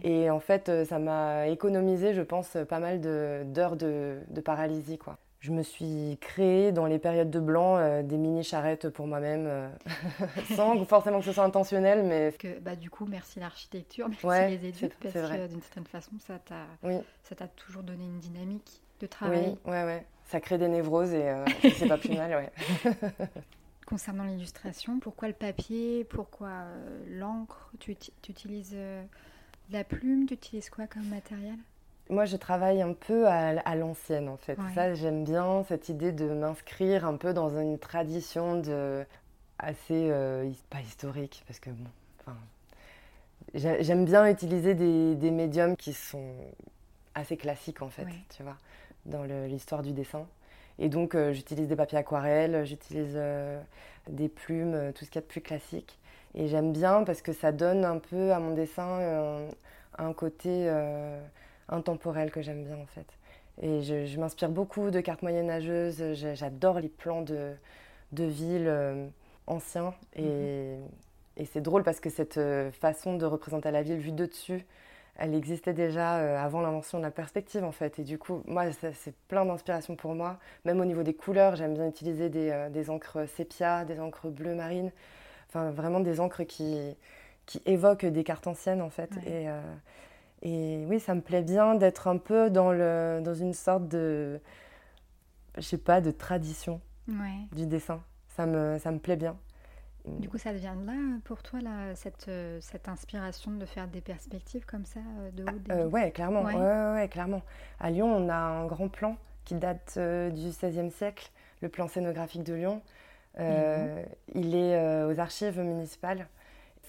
[0.05, 4.99] Et en fait, euh, ça m'a économisé, je pense, pas mal d'heures de, de, paralysie.
[4.99, 5.19] Quoi.
[5.41, 9.47] Je me suis créé dans les périodes de blanc euh, des mini charrettes pour moi-même,
[9.47, 9.69] euh,
[10.55, 12.03] sans forcément que ce soit intentionnel.
[12.05, 12.35] Mais...
[12.39, 16.39] Que, bah, du coup, merci l'architecture, merci les études, parce que d'une certaine façon, ça
[16.39, 16.99] t'a oui.
[17.57, 19.57] toujours donné une dynamique de travail.
[19.65, 20.05] Oui, ouais, ouais.
[20.27, 21.33] Ça crée des névroses et
[21.75, 22.93] c'est pas plus mal, ouais.
[23.91, 26.53] concernant l'illustration, pourquoi le papier Pourquoi
[27.09, 27.71] l'encre?
[27.81, 27.97] Tu,
[28.29, 28.77] utilises
[29.73, 30.27] la plume?
[30.27, 31.57] Tu utilises quoi comme matériel?
[32.09, 34.59] Moi, je travaille un peu à, l'ancienne, en fait.
[34.75, 39.05] Ça, j'aime bien cette idée de m'inscrire un peu dans une tradition de
[39.61, 42.37] assez euh, pas historique, parce que bon, enfin,
[43.55, 46.35] j'aime bien utiliser des, médiums qui sont
[47.15, 48.57] assez classiques, en fait, tu vois,
[49.07, 50.27] dans l'histoire du dessin.
[50.81, 53.61] Et donc, euh, j'utilise des papiers aquarelles, j'utilise euh,
[54.09, 55.99] des plumes, tout ce qu'il y a de plus classique.
[56.35, 59.49] Et j'aime bien parce que ça donne un peu à mon dessin
[59.99, 60.71] un côté
[61.69, 63.07] intemporel que j'aime bien en fait.
[63.63, 66.15] Et je, m'inspire beaucoup de cartes moyenâgeuses.
[66.15, 67.53] J'adore les plans de,
[68.13, 69.07] de villes euh,
[69.47, 69.95] anciens.
[70.15, 70.89] Et, mhm.
[71.37, 74.65] et c'est drôle parce que cette euh, façon de représenter la ville vue de dessus,
[75.17, 77.99] elle existait déjà euh, avant l'invention de la perspective en fait.
[77.99, 80.39] Et du coup, moi, c'est plein d'inspiration pour moi.
[80.65, 84.55] Même au niveau des couleurs, j'aime bien utiliser des, des, encres sépia, des encres bleu
[84.55, 84.91] marine.
[85.49, 86.97] Enfin, vraiment des encres qui,
[87.47, 89.11] qui évoquent des cartes anciennes en fait.
[89.27, 89.49] Et,
[90.43, 94.41] et oui, ça me plaît bien d'être un peu dans, le, dans une sorte de,
[95.57, 96.81] je sais pas, de tradition
[97.53, 98.03] du dessin.
[98.29, 99.37] Ça me, ça me plaît bien.
[100.07, 100.93] Du coup, ça vient de là
[101.25, 105.59] pour toi, là, cette, cette inspiration de faire des perspectives comme ça, euh, de haut
[105.69, 106.43] ah, euh, Ouais, clairement.
[106.43, 106.55] Ouais.
[106.55, 107.43] Ouais, clairement.
[107.79, 111.89] À Lyon, on a un grand plan qui date euh, du XVIe siècle, le plan
[111.89, 112.83] scénographique de Lyon.
[113.39, 116.27] il est aux archives municipales.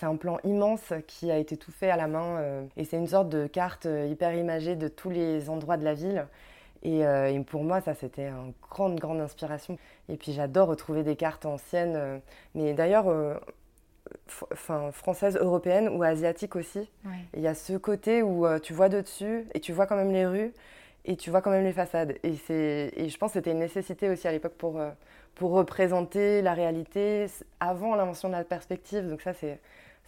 [0.01, 2.97] C'est un plan immense qui a été tout fait à la main euh, et c'est
[2.97, 6.25] une sorte de carte euh, hyper imagée de tous les endroits de la ville.
[6.85, 9.77] Euh, et, pour moi, ça, c'était une grande, grande inspiration.
[10.09, 12.21] Et puis, j'adore retrouver des cartes anciennes,
[12.55, 13.05] mais d'ailleurs,
[14.51, 16.89] enfin, françaises, européennes ou asiatiques aussi.
[17.35, 20.11] Il y a ce côté où tu vois de dessus et tu vois quand même
[20.11, 20.53] les rues
[21.05, 22.17] et tu vois quand même les façades.
[22.23, 24.79] Et, et je pense que c'était une nécessité aussi à l'époque pour,
[25.35, 27.27] pour représenter la réalité
[27.59, 29.07] avant l'invention de la perspective.
[29.07, 29.59] Donc ça, c'est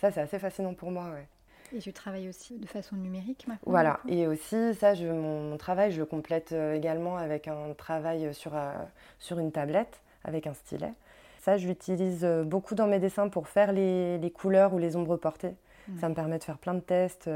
[0.03, 1.05] ça, c'est assez fascinant pour moi.
[1.13, 1.27] Ouais.
[1.73, 5.91] Et tu travailles aussi de façon numérique maintenant Voilà, et aussi, ça, je, mon, travail,
[5.91, 8.71] je le complète euh, également avec un travail sur, euh,
[9.19, 10.93] sur une tablette, avec un stylet.
[11.41, 14.95] Ça, je l'utilise euh, beaucoup dans mes dessins pour faire les, les couleurs ou les
[14.95, 15.55] ombres portées.
[15.99, 17.29] Ça me permet de faire plein de tests,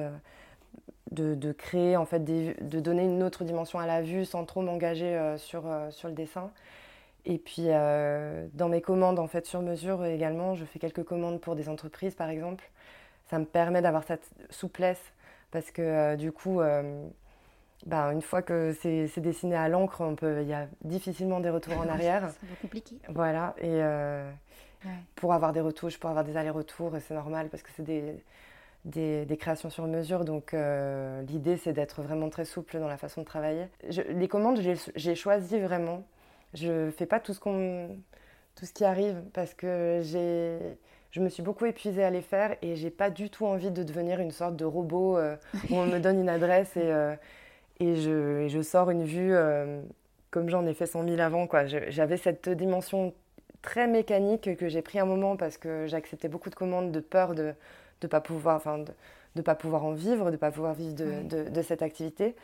[1.12, 4.46] de, de, créer, en fait, des, de donner une autre dimension à la vue sans
[4.46, 6.50] trop m'engager sur, sur le dessin.
[7.30, 11.42] Et puis, euh, dans mes commandes, en fait, sur mesure également, je fais quelques commandes
[11.42, 12.72] pour des entreprises, par exemple.
[13.30, 15.02] Ça me permet d'avoir cette souplesse
[15.52, 17.08] parce que, euh, du coup, euh,
[17.86, 21.88] bah, une fois que c'est dessiné à l'encre, il y a difficilement des retours en
[21.90, 22.30] arrière.
[22.40, 22.98] C'est compliqué.
[23.10, 23.56] Voilà.
[23.62, 23.82] Et
[25.16, 28.24] pour avoir des retouches, pour avoir des allers-retours, c'est normal parce que c'est des,
[28.86, 30.24] des, des, créations sur mesure.
[30.24, 30.56] Donc,
[31.28, 33.68] l'idée, c'est d'être vraiment très souple dans la façon de travailler.
[34.10, 34.60] les commandes,
[34.96, 36.04] j'ai choisi vraiment
[36.54, 37.98] je fais pas tout ce, qu'on,
[38.56, 40.58] tout ce qui arrive parce que j'ai,
[41.12, 43.84] je me suis beaucoup épuisée à les faire et j'ai pas du tout envie de
[43.84, 45.36] devenir une sorte de robot euh,
[45.70, 47.16] où on me donne une adresse et, euh,
[47.80, 49.82] et, je, je, sors une vue euh,
[50.32, 51.48] comme j'en ai fait 100 000 avant.
[51.48, 51.66] Quoi.
[51.66, 53.14] j'avais cette dimension
[53.62, 57.34] très mécanique que j'ai pris un moment parce que j'acceptais beaucoup de commandes de peur
[57.34, 57.54] de
[58.04, 58.92] ne pas pouvoir, enfin, de,
[59.36, 62.36] de pas pouvoir en vivre, de ne pas pouvoir vivre de, de, de cette activité.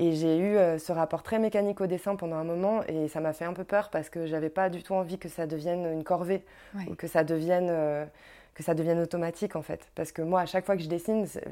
[0.00, 3.20] Et j'ai eu euh, ce rapport très mécanique au dessin pendant un moment et ça
[3.20, 5.84] m'a fait un peu peur parce que j'avais pas du tout envie que ça devienne
[5.92, 6.42] une corvée
[6.88, 8.06] ou que ça devienne euh,
[8.54, 9.86] que ça devienne automatique en fait.
[9.94, 11.44] Parce que moi, à chaque fois que je dessine, c'est,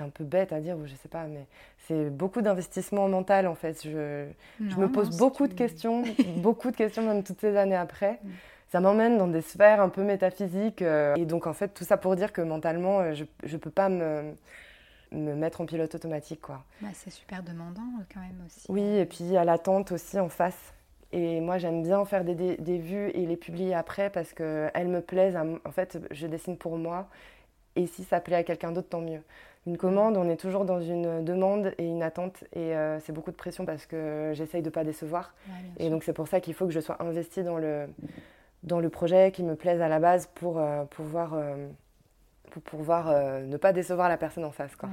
[0.00, 1.44] un peu bête à dire ou je sais pas, mais
[1.86, 3.82] c'est beaucoup d'investissement mental en fait.
[3.84, 4.26] Je,
[4.58, 6.02] je me pose beaucoup de questions,
[6.38, 8.20] beaucoup de questions même toutes ces années après.
[8.22, 8.28] Mm.
[8.72, 10.80] Ça m'emmène dans des sphères un peu métaphysiques.
[10.80, 13.90] Euh, et donc en fait, tout ça pour dire que mentalement, je ne peux pas
[13.90, 14.34] me
[15.12, 16.40] me mettre en pilote automatique.
[16.40, 16.64] quoi.
[16.80, 18.66] Bah, c'est super demandant euh, quand même aussi.
[18.68, 20.74] Oui, et puis à l'attente aussi en face.
[21.12, 25.00] Et moi, j'aime bien faire des, des, vues et les publier après parce qu'elles me
[25.00, 25.36] plaisent.
[25.64, 27.08] En fait, je dessine pour moi.
[27.76, 29.22] Et si ça plaît à quelqu'un d'autre, tant mieux.
[29.66, 32.44] Une commande, on est toujours dans une demande et une attente.
[32.54, 35.34] Et euh, c'est beaucoup de pression parce que j'essaye de ne pas décevoir.
[35.78, 37.86] et donc, c'est pour ça qu'il faut que je sois investie dans le,
[38.62, 41.34] dans le projet, qui me plaise à la base pour euh, pouvoir
[42.60, 44.74] pour pouvoir euh, ne pas décevoir la personne en face.
[44.76, 44.88] Quoi.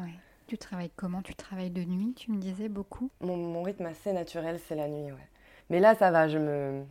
[0.48, 1.22] Tu travailles comment?
[1.22, 3.10] Tu travailles de nuit, tu me disais beaucoup?
[3.22, 5.28] Mon, rythme assez naturel, c'est la nuit, ouais.
[5.70, 6.84] Mais là, ça va, je me,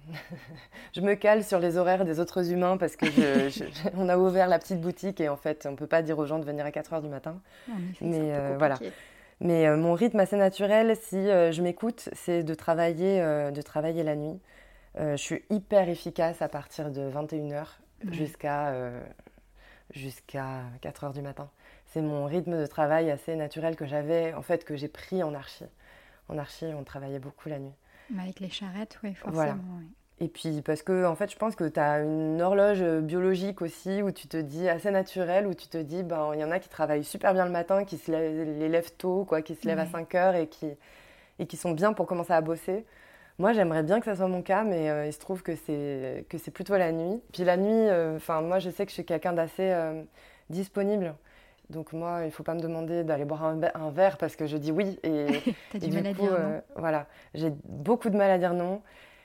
[0.95, 3.05] je me cale sur les horaires des autres humains parce que
[3.97, 6.25] on a ouvert la petite boutique et en fait, on ne peut pas dire aux
[6.25, 7.39] gens de venir à 4 heures du matin.
[8.01, 8.79] Mais euh, voilà.
[9.41, 14.17] Mais euh, mon rythme assez naturel, si je m'écoute, c'est de travailler, de travailler la
[14.17, 14.41] nuit.
[14.99, 17.67] je suis hyper efficace à partir de 21h
[18.11, 18.73] jusqu'à
[19.93, 21.49] jusqu'à 4 heures du matin.
[21.87, 25.35] C'est mon rythme de travail assez naturel que j'avais, en fait, que j'ai pris en
[25.35, 25.65] archi.
[26.29, 27.75] En archi, on travaillait beaucoup la nuit.
[28.11, 29.81] Mais avec les charrettes, oui, forcément.
[30.21, 34.03] Et puis parce que en fait, je pense que tu as une horloge biologique aussi
[34.03, 36.61] où tu te dis assez naturelle où tu te dis ben il y en a
[36.61, 39.67] qui travaillent super bien le matin, qui se lèvent, les lèvent tôt quoi, qui se
[39.67, 40.69] lèvent à 5 heures et qui
[41.41, 42.85] et qui sont bien pour commencer à bosser.
[43.43, 46.25] Moi, j'aimerais bien que ça soit mon cas, mais euh, il se trouve que c'est
[46.29, 47.21] que c'est plutôt la nuit.
[47.33, 50.01] Puis la nuit, euh, enfin moi, je sais que je suis quelqu'un d'assez euh,
[50.49, 51.17] disponible.
[51.69, 54.47] Donc moi, il ne faut pas me demander d'aller boire un, un, verre parce que
[54.47, 54.97] je dis oui.
[55.03, 55.27] Et,
[55.73, 56.63] T'as du, mal à dire non.
[56.77, 58.81] voilà, j'ai beaucoup de mal à dire non.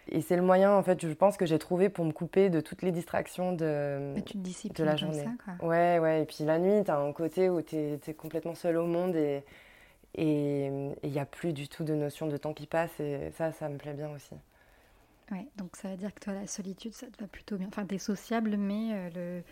[0.10, 2.60] Et c'est le moyen, en fait, je pense que j'ai trouvé pour me couper de
[2.60, 5.25] toutes les distractions de, de la journée.
[5.25, 5.67] Ça, quoi.
[5.67, 6.23] Ouais, ouais.
[6.23, 9.15] Et puis la nuit, tu as un côté où tu es, complètement seul au monde
[9.15, 9.43] et
[10.15, 13.00] il n'y a plus du tout de notion de temps qui passe.
[13.00, 14.36] Et ça, ça me plaît bien aussi.
[15.32, 17.67] Ouais, donc ça veut dire que toi, la solitude, ça te va plutôt bien.
[17.67, 19.43] Enfin, tu es sociable, mais euh, le,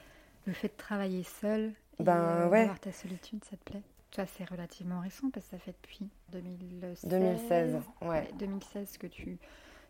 [0.46, 2.62] le, fait de travailler seul et ben, ouais.
[2.62, 3.82] d'avoir ta solitude, ça te plaît?
[4.12, 7.06] Ça, c'est relativement récent parce que ça fait depuis 2016.
[7.10, 8.08] 2016, ouais.
[8.08, 9.38] ouais 2016 que tu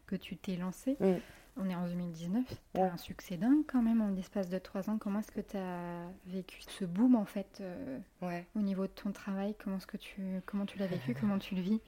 [0.07, 0.97] que tu t'es lancé.
[0.99, 1.13] Mm.
[1.57, 2.43] On est en 2019.
[2.47, 2.89] Tu as ouais.
[2.89, 4.97] un succès dingue quand même en l'espace de trois ans.
[4.99, 8.45] Comment est-ce que tu as vécu ce boom en fait euh, ouais.
[8.55, 9.55] au niveau de ton travail?
[9.63, 11.15] Comment est-ce que tu comment tu l'as vécu?
[11.19, 11.81] Comment tu le vis?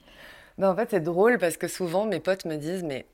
[0.56, 3.06] Ben, En fait, c'est drôle parce que souvent mes potes me disent mais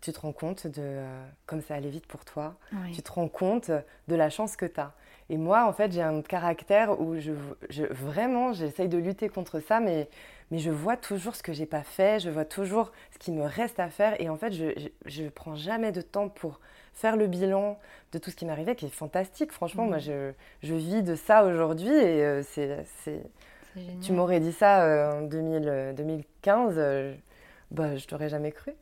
[0.00, 2.56] tu te rends compte de euh, comme ça allait vite pour toi.
[2.72, 2.92] Ouais.
[2.92, 4.94] Tu te rends compte de la chance que tu as.
[5.28, 7.32] Et moi, en fait, j'ai un caractère où je,
[7.68, 10.08] je vraiment, j'essaye de lutter contre ça, mais,
[10.50, 13.44] mais je vois toujours ce que j'ai pas fait, je vois toujours ce qui me
[13.44, 16.60] reste à faire, et en fait, je ne prends jamais de temps pour
[16.92, 17.78] faire le bilan
[18.12, 19.52] de tout ce qui m'arrivait, qui est fantastique.
[19.52, 19.88] Franchement, mmh.
[19.88, 20.32] moi, je,
[20.62, 22.84] je, vis de ça aujourd'hui, et euh, c'est,
[24.02, 27.14] tu m'aurais dit ça euh, en 2000, 2015, euh,
[27.70, 28.72] bah, je t'aurais jamais cru.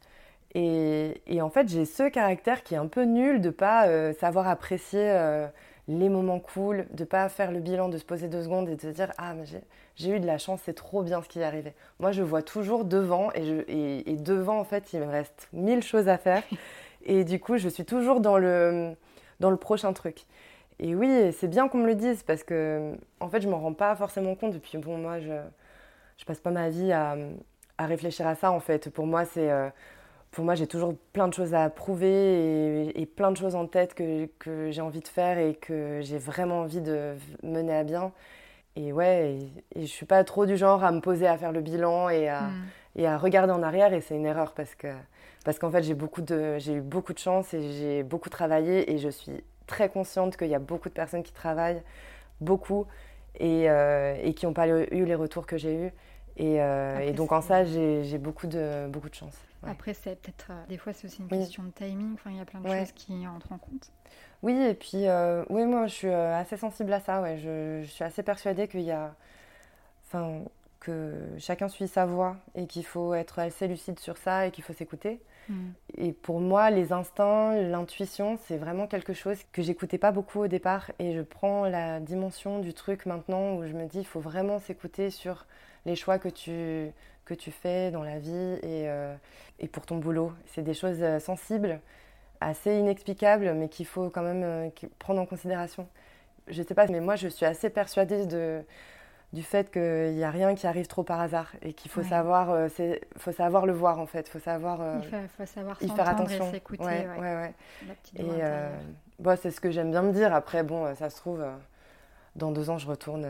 [0.55, 4.13] Et, et, en fait, j'ai ce caractère qui est un peu nul de pas euh,
[4.15, 5.47] savoir apprécier euh,
[5.89, 8.81] les moments cool, de pas faire le bilan, de se poser deux secondes et de
[8.81, 9.45] se dire ah mais
[9.97, 11.73] j'ai eu de la chance, c'est trop bien ce qui est arrivé.
[11.99, 15.49] Moi, je vois toujours devant et, je, et, et, devant en fait, il me reste
[15.53, 16.43] mille choses à faire
[17.07, 18.95] et du coup, je suis toujours dans le
[19.41, 20.27] dans le prochain truc.
[20.81, 23.73] Et oui, c'est bien qu'on me le dise parce que en fait, je m'en rends
[23.73, 24.55] pas forcément compte.
[24.55, 25.33] Et puis bon, moi, je
[26.19, 27.17] je passe pas ma vie à,
[27.79, 28.91] à réfléchir à ça en fait.
[28.91, 29.69] Pour moi, c'est euh,
[30.39, 33.67] pour moi, j'ai toujours plein de choses à prouver et, et plein de choses en
[33.67, 37.83] tête que, que j'ai envie de faire et que j'ai vraiment envie de mener à
[37.83, 38.13] bien.
[38.77, 39.33] Et ouais,
[39.75, 42.09] et, et, je suis pas trop du genre à me poser à faire le bilan
[42.09, 42.67] et à, mm.
[42.95, 43.93] et à regarder en arrière.
[43.93, 44.87] Et c'est une erreur parce que
[45.45, 48.93] parce qu'en fait, j'ai beaucoup de j'ai eu beaucoup de chance et j'ai beaucoup travaillé
[48.93, 51.83] et je suis très consciente qu'il y a beaucoup de personnes qui travaillent
[52.41, 52.87] beaucoup
[53.41, 55.93] et, euh, et qui n'ont pas eu les retours que j'ai eus.
[56.37, 59.48] Et, euh, et, donc en ça, j'ai beaucoup de, beaucoup de chance.
[59.63, 59.71] Ouais.
[59.71, 61.39] Après, c'est peut-être euh, des fois c'est aussi une oui.
[61.39, 62.15] question de timing.
[62.15, 62.81] Enfin, il y a plein de ouais.
[62.81, 63.91] choses qui entrent en compte.
[64.43, 67.21] Oui, et puis euh, oui, moi je suis assez sensible à ça.
[67.21, 67.39] Ouais.
[67.39, 69.15] Je, je suis assez persuadée qu'il y a,
[70.07, 70.43] enfin,
[70.81, 74.65] que chacun suit sa voie et qu'il faut être assez lucide sur ça et qu'il
[74.65, 75.21] faut s'écouter.
[75.49, 75.71] Mm.
[75.97, 80.47] Et pour moi, les instincts, l'intuition, c'est vraiment quelque chose que j'écoutais pas beaucoup au
[80.47, 80.91] départ.
[80.99, 84.59] Et je prends la dimension du truc maintenant où je me dis, il faut vraiment
[84.61, 85.47] s'écouter sur
[85.87, 86.93] les choix que tu,
[87.29, 89.15] que tu fais dans la vie et, euh,
[89.59, 90.33] et pour ton boulot.
[90.47, 91.81] C'est des choses euh, sensibles,
[92.41, 95.87] assez inexplicables, mais qu'il faut quand même euh, prendre en considération.
[96.49, 98.63] Je sais pas, mais moi je suis assez persuadée de,
[99.35, 102.09] du fait qu'il n'y a rien qui arrive trop par hasard et qu'il faut, ouais.
[102.09, 102.69] savoir, euh,
[103.19, 104.27] faut savoir le voir en fait.
[104.27, 106.49] Il faut savoir euh, il faut, faut savoir y faire attention.
[106.49, 106.83] et s'écouter.
[106.83, 107.55] Ouais, ouais, ouais.
[108.17, 108.71] Et euh,
[109.19, 110.35] bon, c'est ce que j'aime bien me dire.
[110.35, 111.45] Après, bon, ça se trouve,
[112.37, 113.27] dans deux ans, je retourne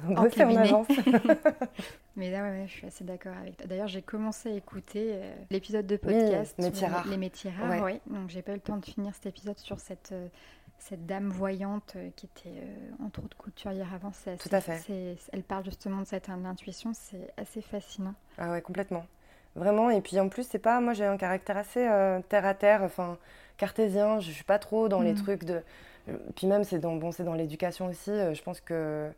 [0.08, 0.88] bosser en, en agence.
[2.16, 3.66] Mais là, ouais, je suis assez d'accord avec toi.
[3.66, 6.70] D'ailleurs, j'ai commencé à écouter euh, l'épisode de podcast oui,
[7.10, 7.70] les métiers rares.
[7.82, 8.00] Ouais.
[8.06, 8.14] Oui.
[8.14, 10.28] Donc, j'ai pas eu le temps de finir cet épisode sur cette, euh,
[10.78, 12.62] cette dame voyante euh, qui était
[13.04, 14.12] entre autres couturière avant.
[14.12, 15.16] C'est Tout à fait.
[15.32, 16.92] Elle parle justement de cette intuition.
[16.94, 18.14] C'est assez fascinant.
[18.38, 19.04] Ah ouais, complètement.
[19.54, 19.90] Vraiment.
[19.90, 20.80] Et puis en plus, c'est pas.
[20.80, 21.86] Moi, j'ai un caractère assez
[22.28, 23.18] terre à terre, enfin
[23.58, 24.20] cartésien.
[24.20, 25.04] Je suis pas trop dans mmh.
[25.04, 25.62] les trucs de.
[26.34, 28.10] Puis même, c'est dans, bon, dans l'éducation aussi.
[28.10, 29.10] je pense que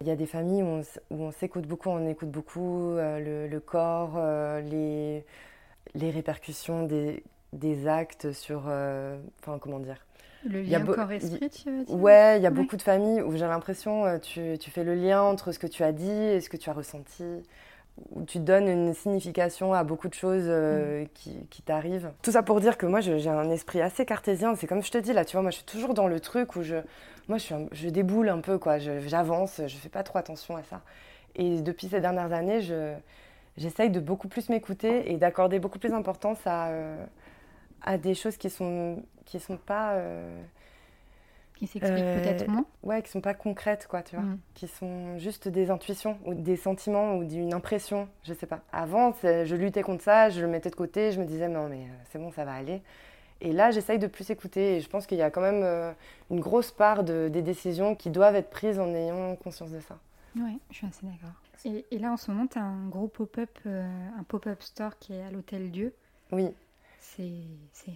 [0.00, 3.60] il y a des familles où on, s'écoute beaucoup, on écoute beaucoup euh, le, le,
[3.60, 5.24] corps, euh, les,
[5.94, 8.64] les répercussions des, des actes sur.
[8.68, 10.04] Euh, enfin, comment dire?
[10.46, 11.96] Le lien corps-esprit, tu veux dire?
[11.96, 12.54] Ouais, il y a ouais.
[12.54, 15.82] beaucoup de familles où j'ai l'impression tu, tu fais le lien entre ce que tu
[15.82, 17.24] as dit et ce que tu as ressenti
[18.12, 21.08] où tu donnes une signification à beaucoup de choses euh, mmh.
[21.14, 22.10] qui, qui t'arrivent.
[22.22, 24.54] Tout ça pour dire que moi, j'ai un esprit assez cartésien.
[24.56, 26.56] C'est comme je te dis, là, tu vois, moi, je suis toujours dans le truc
[26.56, 26.76] où je,
[27.28, 28.78] moi, je, suis un, je déboule un peu, quoi.
[28.78, 30.82] J'avance, je, je fais pas trop attention à ça.
[31.36, 32.60] Et depuis ces dernières années,
[33.56, 37.04] j'essaye de beaucoup plus m'écouter et d'accorder beaucoup plus d'importance à, euh,
[37.82, 39.94] à des choses qui sont, qui sont pas...
[39.94, 40.40] Euh,
[41.56, 44.24] Qui s'expliquent peut-être moins Ouais, qui sont pas concrètes, quoi, tu vois.
[44.24, 44.38] Mm.
[44.54, 48.60] Qui sont juste des intuitions ou des sentiments ou d'une impression, je sais pas.
[48.72, 51.86] Avant, je luttais contre ça, je le mettais de côté, je me disais non mais
[52.10, 52.82] c'est bon, ça va aller.
[53.40, 54.76] Et là, j'essaye de plus écouter.
[54.76, 55.92] Et je pense qu'il y a quand même euh,
[56.30, 59.98] une grosse part de, des décisions qui doivent être prises en ayant conscience de ça.
[60.36, 61.34] Oui, je suis assez d'accord.
[61.64, 64.98] Et, et, là, en ce moment, tu as un gros pop-up, euh, un pop-up store
[64.98, 65.94] qui est à l'Hôtel Dieu.
[66.32, 66.50] Oui.
[67.00, 67.22] C'est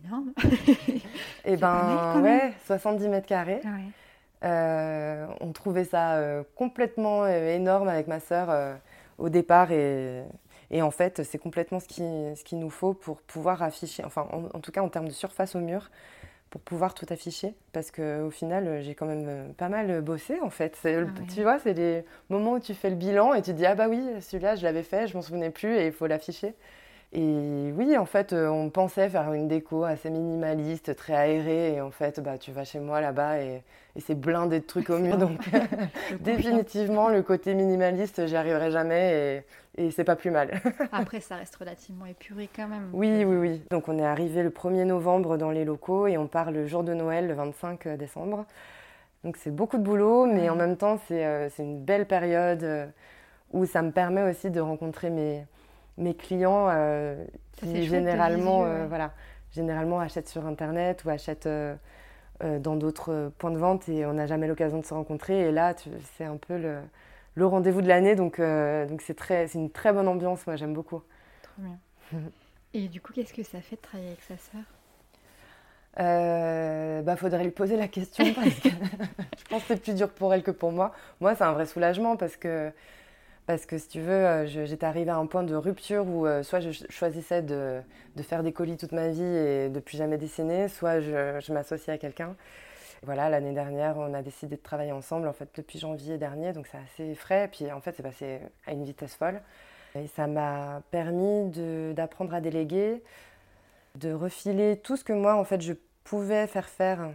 [0.05, 0.33] énorme.
[0.89, 1.01] et
[1.45, 3.63] eh ben, ouais, 70 mètres carrés.
[4.45, 8.79] Euh, on trouvait ça complètement énorme avec ma sœur
[9.17, 10.23] au départ et
[10.71, 12.05] et en fait, c'est complètement ce qu'il
[12.37, 15.61] ce nous faut pour pouvoir afficher, enfin en, tout cas en termes de surface au
[15.61, 15.91] mur,
[16.51, 17.55] pour pouvoir tout afficher.
[17.73, 20.79] Parce qu'au final, j'ai quand même euh, pas mal bossé en fait.
[20.85, 21.05] Ah
[21.35, 23.75] tu vois, c'est les moments où tu fais le bilan et tu te dis Ah
[23.75, 26.55] bah oui, celui-là, je l'avais fait, je m'en souvenais plus et il faut l'afficher.
[27.13, 31.75] Et oui, en fait, euh, on pensait faire une déco assez minimaliste, très aérée.
[31.75, 33.63] Et en fait, bah, tu vas chez moi là-bas et,
[34.01, 35.17] c'est blindé de trucs au mur.
[35.17, 35.41] Donc,
[36.21, 39.43] définitivement, le côté minimaliste, j'y arriverai jamais
[39.77, 40.61] et, et c'est pas plus mal.
[40.93, 42.91] Après, ça reste relativement épuré quand même.
[42.93, 43.63] Oui, oui, oui.
[43.71, 46.85] Donc, on est arrivé le 1er novembre dans les locaux et on part le jour
[46.85, 48.45] de Noël, le 25 décembre.
[49.25, 52.87] Donc, c'est beaucoup de boulot, mais en même temps, c'est euh, une belle période euh,
[53.53, 55.45] où ça me permet aussi de rencontrer mes
[55.99, 57.25] mes clients euh,
[57.57, 59.13] qui généralement, euh, voilà,
[59.53, 61.77] généralement achètent sur Internet ou achètent euh,
[62.41, 65.49] dans d'autres points de vente et on n'a jamais l'occasion de se rencontrer.
[65.49, 65.75] Et là,
[66.17, 66.79] c'est un peu le,
[67.35, 70.47] le rendez-vous de l'année, donc donc c'est très, c'est une très bonne ambiance.
[70.47, 71.03] Moi, j'aime beaucoup.
[71.43, 71.79] Trop bien.
[72.75, 74.63] et du coup, qu'est-ce que ça fait de travailler avec sa sœur?
[76.01, 78.69] Euh, bah, faudrait lui poser la question parce que
[79.39, 80.93] je pense que c'est plus dur pour elle que pour moi.
[81.21, 82.71] Moi, c'est un vrai soulagement parce que
[83.49, 86.43] parce que si tu veux, euh, j'étais arrivée à un point de rupture où euh,
[86.43, 87.81] soit je choisissais de,
[88.21, 91.97] faire des colis toute ma vie et de plus jamais dessiner, soit je, m'associais à
[91.97, 92.37] quelqu'un.
[93.05, 96.67] Voilà, l'année dernière, on a décidé de travailler ensemble, en fait, depuis janvier dernier, donc
[96.67, 97.49] c'est assez frais.
[97.51, 99.41] Puis, en fait, c'est passé à une vitesse folle.
[99.95, 101.51] Et ça m'a permis
[101.95, 103.03] d'apprendre à déléguer,
[103.95, 105.73] de refiler tout ce que moi, en fait, je
[106.05, 107.09] pouvais faire faire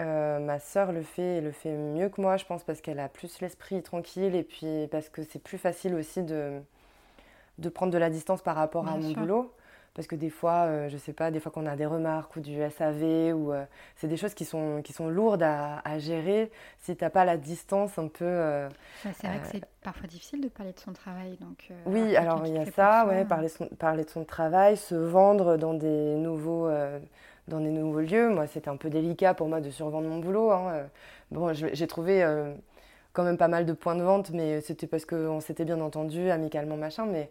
[0.00, 3.00] euh, ma sœur le fait et le fait mieux que moi, je pense, parce qu'elle
[3.00, 6.60] a plus l'esprit tranquille et puis parce que c'est plus facile aussi de,
[7.58, 9.52] de prendre de la distance par rapport à mon boulot.
[9.94, 12.40] Parce que des fois, euh, je sais pas, des fois qu'on a des remarques ou
[12.40, 13.64] du SAV, ou euh,
[13.96, 17.36] c'est des choses qui sont, qui sont lourdes à, gérer si tu n'as pas la
[17.36, 18.68] distance un peu.
[19.02, 21.36] c'est vrai que c'est parfois difficile de parler de son travail.
[21.40, 23.48] Donc, oui, alors il y a ça, ouais, parler,
[23.80, 26.70] parler de son travail, se vendre dans des nouveaux
[27.48, 28.28] dans des nouveaux lieux.
[28.28, 30.50] Moi, c'était un peu délicat pour moi de survendre mon boulot.
[30.50, 30.70] Hein.
[30.72, 30.84] Euh,
[31.30, 32.52] bon, j'ai trouvé euh,
[33.12, 36.30] quand même pas mal de points de vente, mais c'était parce qu'on s'était bien entendu,
[36.30, 37.06] amicalement, machin.
[37.06, 37.30] Mais,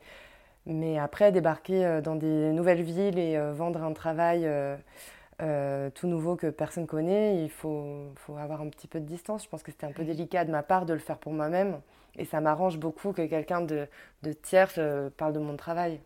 [0.66, 4.50] mais après, débarquer euh, dans des nouvelles villes et vendre un travail
[5.94, 9.44] tout nouveau que personne connaît, il faut, faut, avoir un petit peu de distance.
[9.44, 11.80] Je pense que c'était un peu délicat de ma part de le faire pour moi-même.
[12.20, 13.88] Et ça m'arrange beaucoup que quelqu'un de,
[14.24, 14.80] de tierce
[15.18, 16.00] parle de mon travail.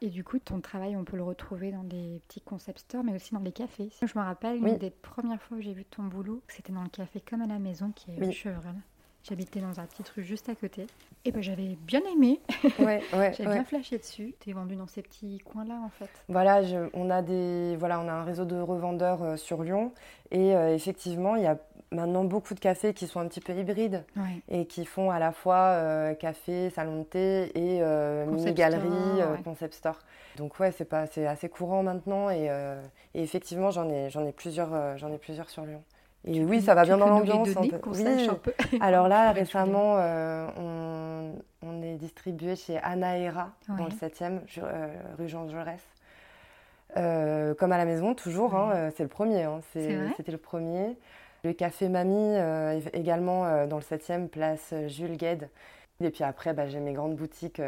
[0.00, 3.14] Et du coup, ton travail, on peut le retrouver dans des petits concept stores, mais
[3.14, 3.90] aussi dans les cafés.
[4.00, 6.88] Je me rappelle, une des premières fois où j'ai vu ton boulot, c'était dans le
[6.88, 8.32] café comme à la maison, qui est oui.
[8.32, 8.74] Chevrel.
[9.24, 10.86] J'habitais dans un petit rue juste à côté.
[11.24, 12.40] Et ben j'avais bien aimé.
[12.78, 14.34] Ouais, ouais, J'avais bien flashé dessus.
[14.40, 16.08] Tu es vendu dans ces petits coins-là, en fait.
[16.28, 16.62] Voilà,
[16.94, 19.92] on, a des, voilà, on a un réseau de revendeurs euh, sur Lyon.
[20.30, 21.58] Et euh, effectivement, il y a
[21.90, 24.04] maintenant beaucoup de cafés qui sont un petit peu hybrides
[24.48, 27.80] et qui font à la fois euh, café, salon de thé et
[28.26, 29.98] mini-galerie, concept store.
[30.36, 32.50] Donc ouais, c'est pas, c'est assez courant maintenant et,
[33.14, 35.82] et effectivement j'en ai, j'en ai plusieurs, j'en ai plusieurs sur Lyon.
[36.24, 37.48] Et oui, ça va bien dans l'ambiance.
[37.86, 38.28] Oui.
[38.80, 40.46] Alors là, récemment, euh,
[41.62, 45.80] on, est distribué chez Anaera, dans le 7e, euh, rue Jean Jaurès.
[46.96, 48.54] Euh, comme à la maison, toujours.
[48.54, 49.44] Hein, c'est le premier.
[49.44, 50.96] Hein, C'était le premier.
[51.48, 52.36] Le café Mamie,
[52.92, 55.48] également dans le 7e, place Jules Gued.
[56.00, 57.62] Et puis après, bah, j'ai mes grandes boutiques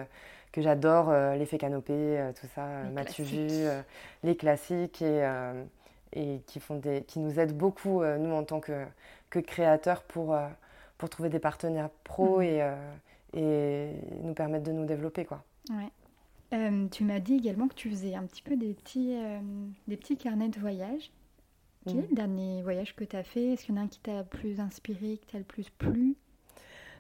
[0.52, 3.24] que j'adore, l'effet canopé, tout ça, Mathieu
[4.22, 5.00] les classiques.
[5.00, 5.24] Et,
[6.12, 8.84] et qui, font des, qui nous aident beaucoup, euh, nous, en tant que,
[9.30, 10.48] que créateurs, pour, euh,
[10.98, 12.44] pour trouver des partenaires pros mhm.
[12.44, 12.92] et, euh,
[13.34, 15.24] et nous permettre de nous développer.
[15.24, 15.42] Quoi.
[15.70, 16.88] Ouais.
[16.90, 19.16] tu m'as dit également que tu faisais un petit peu des petits,
[19.86, 21.12] des petits carnets de voyage.
[21.84, 22.06] Quel est mhm.
[22.10, 23.52] le dernier voyage que tu as fait?
[23.52, 26.16] Est-ce qu'il y en a un qui t'a plus inspiré, qui t'a le plus plu?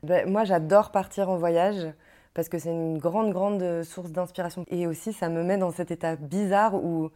[0.02, 1.92] Ben, Moi, j'adore partir en voyage
[2.32, 4.64] parce que c'est une grande, grande source d'inspiration.
[4.68, 7.10] Et aussi, ça me met dans cet état bizarre où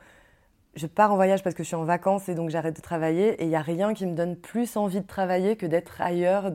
[0.76, 3.40] je pars en voyage parce que je suis en vacances et donc j'arrête de travailler.
[3.40, 6.52] Et il n'y a rien qui me donne plus envie de travailler que d'être ailleurs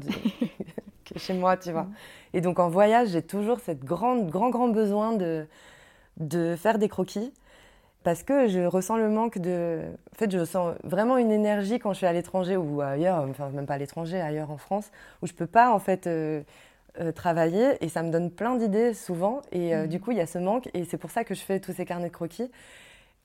[1.06, 1.84] que chez moi, tu vois.
[1.84, 1.94] Mm.
[2.34, 5.48] Et donc en voyage, j'ai toujours cette grande, grand, grand besoin de,
[6.18, 7.34] de faire des croquis
[8.04, 9.82] parce que je ressens le manque de.
[10.14, 13.50] En fait, je sens vraiment une énergie quand je suis à l'étranger ou ailleurs, enfin
[13.50, 14.89] même pas à l'étranger, ailleurs en France,
[15.22, 16.41] où je peux pas en fait euh,
[17.00, 19.41] euh, travailler et ça me donne plein d'idées souvent.
[19.52, 19.88] Et euh, mmh.
[19.88, 21.74] du coup, il y a ce manque et c'est pour ça que je fais tous
[21.74, 22.50] ces carnets de croquis.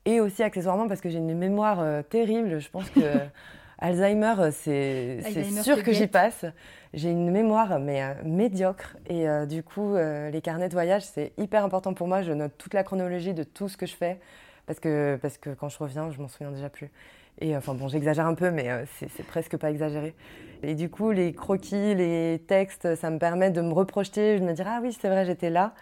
[0.07, 2.59] Et aussi accessoirement parce que j'ai une mémoire terrible.
[2.59, 3.01] Je pense que
[3.79, 5.23] Alzheimer, c'est
[5.63, 6.45] sûr que j'y passe.
[6.93, 11.95] J'ai une mémoire mais médiocre et du coup, les carnets de voyage, c'est hyper important
[11.95, 12.21] pour moi.
[12.21, 14.19] Je note toute la chronologie de tout ce que je fais
[14.67, 16.91] parce que, parce que quand je reviens, je m'en souviens déjà plus.
[17.41, 20.15] Et enfin bon, j'exagère un peu, mais euh, c'est presque pas exagéré.
[20.63, 24.53] Et du coup, les croquis, les textes, ça me permet de me reprojeter, de me
[24.53, 25.75] dire ah oui, c'est vrai, j'étais là.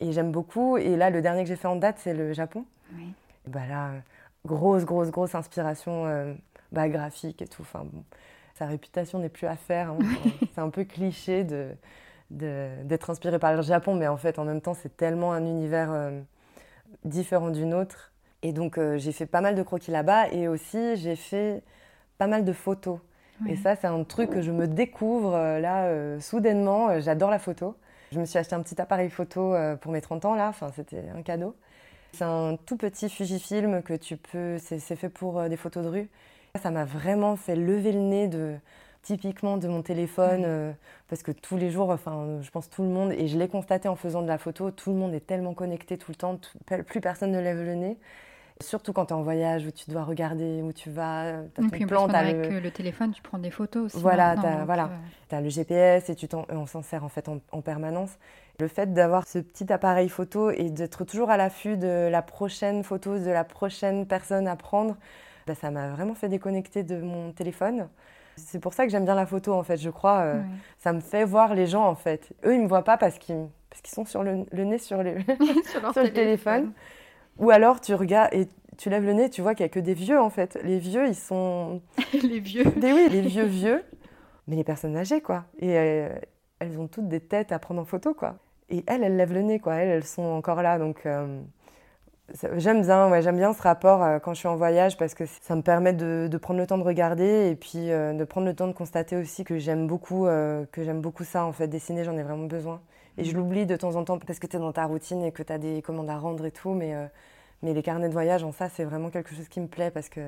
[0.00, 0.76] Et j'aime beaucoup.
[0.76, 2.64] Et là, le dernier que j'ai fait en date, c'est le Japon.
[2.94, 3.12] Oui.
[3.48, 3.90] bah là,
[4.44, 6.34] grosse, grosse, grosse inspiration euh,
[6.70, 7.62] bah, graphique et tout.
[7.62, 8.04] Enfin bon,
[8.54, 9.90] sa réputation n'est plus à faire.
[9.90, 9.98] Hein.
[10.54, 11.70] c'est un peu cliché de
[12.30, 15.92] d'être inspiré par le Japon, mais en fait, en même temps, c'est tellement un univers
[15.92, 16.20] euh,
[17.04, 18.12] différent d'une autre.
[18.42, 21.62] Et donc, euh, j'ai fait pas mal de croquis là-bas et aussi, j'ai fait
[22.18, 23.00] pas mal de photos.
[23.46, 27.00] Et ça, c'est un truc que je me découvre euh, là, euh, soudainement.
[27.00, 27.76] J'adore la photo.
[28.12, 30.48] Je me suis acheté un petit appareil photo pour mes 30 ans, là.
[30.48, 31.56] Enfin, c'était un cadeau.
[32.12, 34.58] C'est un tout petit Fujifilm que tu peux.
[34.58, 36.08] C'est fait pour des photos de rue.
[36.62, 38.56] Ça m'a vraiment fait lever le nez de,
[39.06, 40.72] typiquement de mon téléphone, euh,
[41.08, 43.88] parce que tous les jours, enfin, je pense tout le monde, et je l'ai constaté
[43.88, 46.40] en faisant de la photo, tout le monde est tellement connecté tout le temps,
[46.86, 47.98] plus personne ne lève le nez.
[48.60, 51.68] Surtout quand tu es en voyage où tu dois regarder où tu vas, tu as
[51.68, 52.58] ton plan, avec le...
[52.58, 52.70] le...
[52.70, 54.02] téléphone, tu prends des photos aussi.
[54.02, 54.90] Voilà, tu as, voilà.
[55.32, 58.18] Euh, as, le GPS et tu on s'en sert en fait en, permanence.
[58.58, 62.82] Le fait d'avoir ce petit appareil photo et d'être toujours à l'affût de la prochaine
[62.82, 64.96] photo, de la prochaine personne à prendre,
[65.46, 67.88] bah, ça m'a vraiment fait déconnecter de mon téléphone.
[68.36, 70.20] C'est pour ça que j'aime bien la photo, en fait, je crois.
[70.20, 70.42] Euh,
[70.78, 72.32] ça me fait voir les gens, en fait.
[72.44, 75.02] Eux, ils ne me voient pas parce qu'ils parce qu'ils sont sur le, nez sur,
[75.02, 75.16] le,
[75.92, 76.72] sur, le téléphone.
[77.38, 79.80] Ou alors, tu regardes et tu lèves le nez, tu vois qu'il n'y a que
[79.80, 80.58] des vieux, en fait.
[80.62, 81.82] Les vieux, ils sont...
[82.12, 83.82] les vieux des, Oui, les vieux vieux.
[84.48, 85.44] Mais les personnes âgées, quoi.
[85.58, 86.08] Et euh,
[86.58, 88.36] elles ont toutes des têtes à prendre en photo, quoi.
[88.70, 89.74] Et elles, elles lèvent le nez, quoi.
[89.74, 91.04] Elles, elles sont encore là, donc...
[91.04, 91.40] Euh,
[92.56, 95.24] J'aime bien, ouais, j'aime bien ce rapport euh, quand je suis en voyage parce que
[95.26, 98.46] ça me permet de, de prendre le temps de regarder et puis euh, de prendre
[98.48, 101.68] le temps de constater aussi que j'aime beaucoup, euh, que j'aime beaucoup ça en fait.
[101.68, 102.80] Dessiner, j'en ai vraiment besoin.
[103.16, 103.36] Et je mm.
[103.36, 105.52] l'oublie de temps en temps parce que tu es dans ta routine et que tu
[105.52, 106.94] as des commandes à rendre et tout, mais,
[107.62, 110.08] mais les carnets de voyage, en ça, c'est vraiment quelque chose qui me plaît parce
[110.08, 110.20] que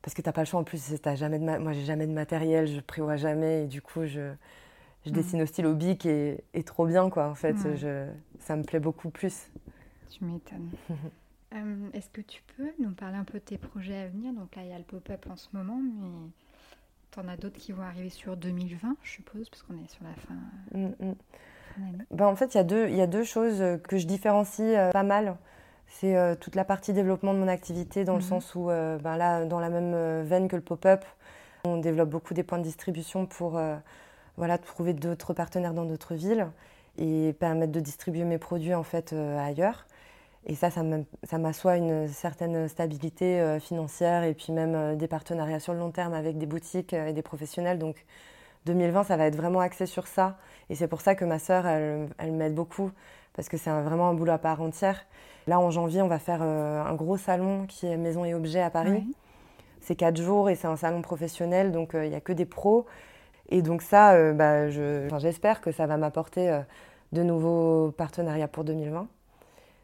[0.00, 0.94] parce que t'as pas le choix en plus.
[1.04, 4.32] As jamais de moi, j'ai jamais de matériel, je prévois jamais et du coup, je,
[5.04, 5.12] je mm.
[5.12, 7.28] dessine au stylo bic et, et, trop bien quoi.
[7.28, 8.06] En fait, je,
[8.40, 9.50] ça me plaît beaucoup plus.
[10.12, 10.70] Tu m'étonnes.
[11.54, 14.32] Euh, est-ce que tu peux nous parler un peu de tes projets à venir?
[14.32, 16.30] Donc là, il y a le pop-up en ce moment, mais
[17.10, 20.02] tu en as d'autres qui vont arriver sur 2020, je suppose, parce qu'on est sur
[20.02, 20.34] la fin.
[20.72, 21.10] Mm,
[21.78, 22.04] mm.
[22.10, 24.74] Ben, en fait, il y, a deux, il y a deux choses que je différencie
[24.78, 25.36] euh, pas mal.
[25.88, 28.28] C'est euh, toute la partie développement de mon activité, dans le mhm.
[28.28, 31.04] sens où, ben là, dans la même veine que le pop-up,
[31.64, 33.60] on développe beaucoup des points de distribution pour
[34.38, 36.46] voilà, trouver d'autres partenaires dans d'autres villes
[36.96, 39.84] et permettre de distribuer mes produits en fait ailleurs.
[40.46, 45.60] Et ça, ça m'assoit une certaine stabilité euh, financière et puis même euh, des partenariats
[45.60, 47.78] sur le long terme avec des boutiques euh, et des professionnels.
[47.78, 48.04] Donc
[48.66, 50.36] 2020, ça va être vraiment axé sur ça.
[50.68, 52.90] Et c'est pour ça que ma sœur, elle, elle m'aide beaucoup
[53.34, 55.06] parce que c'est vraiment un boulot à part entière.
[55.46, 58.70] Là, en janvier, on va faire un gros salon qui est Maison et Objets à
[58.70, 59.04] Paris.
[59.80, 62.86] C'est quatre jours et c'est un salon professionnel, donc il n'y a que des pros.
[63.48, 66.60] Et donc ça, bah, j'espère que ça va m'apporter
[67.12, 69.08] de nouveaux partenariats pour 2020.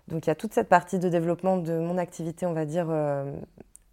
[0.09, 2.87] Donc il y a toute cette partie de développement de mon activité, on va dire,
[2.89, 3.31] euh,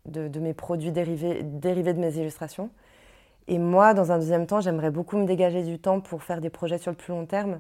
[0.05, 2.69] de, mes produits dérivés, dérivés de mes illustrations.
[3.47, 6.49] Et moi, dans un deuxième temps, j'aimerais beaucoup me dégager du temps pour faire des
[6.49, 7.59] projets sur le plus long terme.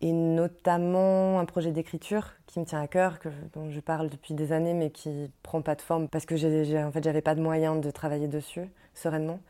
[0.00, 3.18] Et notamment un projet d'écriture qui me tient à cœur,
[3.54, 6.82] dont je parle depuis des années, mais qui prend pas de forme parce que j'ai,
[6.82, 9.40] en fait, j'avais pas de moyens de travailler dessus sereinement.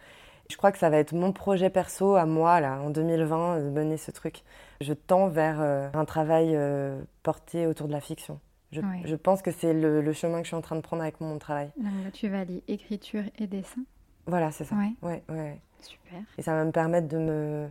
[0.53, 3.71] Je crois que ça va être mon projet perso à moi, là, en 2020, de
[3.71, 4.43] mener ce truc.
[4.83, 8.39] Je tends vers euh, un travail euh, porté autour de la fiction.
[8.71, 11.39] Je, pense que c'est le, chemin que je suis en train de prendre avec mon
[11.39, 11.71] travail.
[12.13, 13.81] tu vas aller écriture et dessin
[14.27, 14.75] Voilà, c'est ça.
[15.03, 15.23] Ouais.
[15.31, 16.21] Ouais, Super.
[16.37, 17.69] Et ça va me permettre de, me,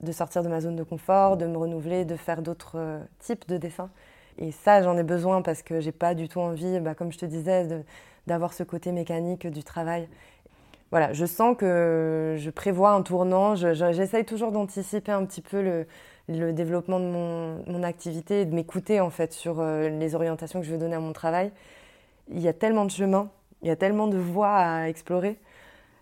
[0.00, 3.48] de sortir de ma zone de confort, de me renouveler, de faire d'autres euh, types
[3.48, 3.90] de dessins.
[4.38, 7.18] Et ça, j'en ai besoin parce que j'ai pas du tout envie, bah, comme je
[7.18, 7.84] te disais,
[8.28, 10.08] d'avoir ce côté mécanique du travail
[10.90, 13.54] voilà, je sens que je prévois un tournant.
[13.54, 15.86] J'essaye toujours d'anticiper un petit peu le,
[16.28, 20.60] le développement de mon, mon, activité et de m'écouter en fait sur euh, les orientations
[20.60, 21.52] que je veux donner à mon travail.
[22.28, 23.30] Il y a tellement de chemins,
[23.62, 25.38] il y a tellement de voies à explorer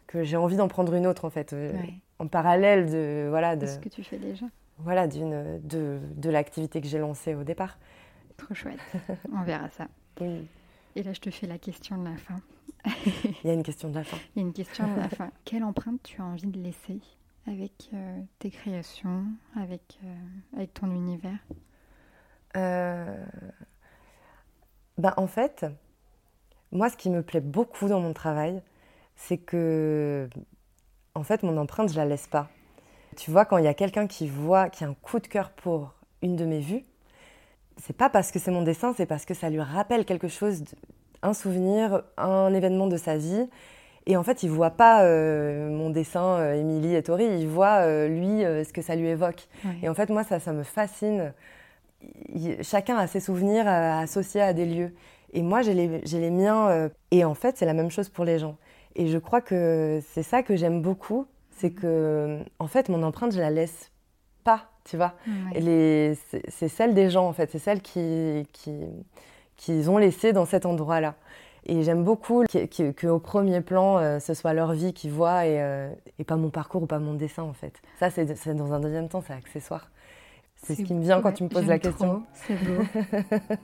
[0.06, 1.72] que j'ai envie d'en prendre une autre en fait, euh,
[2.18, 4.46] en parallèle de voilà de ce que tu fais déjà?
[4.78, 7.78] Voilà, d'une de, de l'activité que j'ai lancée au départ.
[8.36, 8.78] Trop chouette.
[9.36, 9.88] On verra ça.
[10.20, 10.46] Oui.
[10.94, 12.40] Et là, je te fais la question de la fin.
[13.06, 14.18] Il y a une question de la fin.
[14.34, 15.30] Il y a une question de la fin.
[15.44, 17.00] Quelle empreinte tu as envie de laisser
[17.46, 19.24] avec euh, tes créations,
[19.56, 20.14] avec, euh,
[20.56, 21.38] avec ton univers?
[22.56, 23.24] Euh...
[24.98, 25.66] bah, En fait,
[26.72, 28.62] moi, ce qui me plaît beaucoup dans mon travail,
[29.16, 30.28] c'est que,
[31.14, 32.48] en fait, mon empreinte, je la laisse pas.
[33.16, 35.50] Tu vois, quand il y a quelqu'un qui voit, qui a un coup de cœur
[35.50, 36.84] pour une de mes vues,
[37.78, 40.64] c'est pas parce que c'est mon dessin, c'est parce que ça lui rappelle quelque chose,
[41.22, 43.48] un souvenir, un événement de sa vie.
[44.06, 47.82] Et en fait, il voit pas euh, mon dessin, euh, Émilie et Tori, il voit
[47.82, 49.48] euh, lui ce que ça lui évoque.
[49.82, 51.32] Et en fait, moi, ça, ça me fascine.
[52.62, 54.94] chacun a ses souvenirs associés à des lieux.
[55.34, 56.88] Et moi, j'ai les, les, miens.
[57.10, 58.56] et en fait, c'est la même chose pour les gens.
[58.96, 63.32] Et je crois que c'est ça que j'aime beaucoup, c'est que, en fait, mon empreinte,
[63.32, 63.92] je la laisse
[64.42, 65.14] pas tu vois.
[65.54, 67.50] C'est celle des gens, en fait.
[67.50, 68.72] C'est celle qui, qui,
[69.88, 71.14] ont laissé dans cet endroit-là.
[71.66, 72.44] Et j'aime beaucoup
[73.00, 76.82] qu'au premier plan, euh, ce soit leur vie qu'ils voient euh, et, pas mon parcours
[76.82, 77.74] ou pas mon dessin, en fait.
[77.98, 79.90] Ça, c'est dans un deuxième temps, c'est accessoire.
[80.56, 82.22] C'est ce qui me vient quand tu me poses la question.
[82.32, 82.82] C'est beau.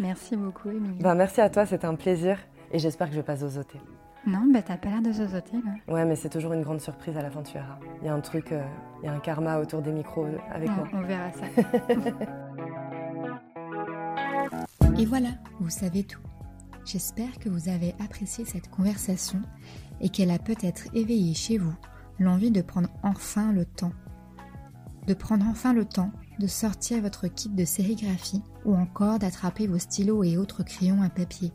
[0.00, 0.98] merci beaucoup, Émilie.
[0.98, 2.38] Ben, merci à toi, c'était un plaisir.
[2.72, 3.78] Et j'espère que je vais pas zozoter.
[4.26, 5.92] Non, bah t'as pas l'air de zozoter là.
[5.92, 7.78] Ouais, mais c'est toujours une grande surprise à la fin, tu verras.
[8.00, 8.64] Il y a un truc, euh,
[9.02, 10.88] il y a un karma autour des micros avec moi.
[10.94, 11.44] On verra ça.
[14.98, 15.30] et voilà,
[15.60, 16.20] vous savez tout.
[16.84, 19.40] J'espère que vous avez apprécié cette conversation
[20.00, 21.74] et qu'elle a peut-être éveillé chez vous
[22.18, 23.92] l'envie de prendre enfin le temps.
[25.06, 29.78] De prendre enfin le temps de sortir votre kit de sérigraphie ou encore d'attraper vos
[29.78, 31.52] stylos et autres crayons à papier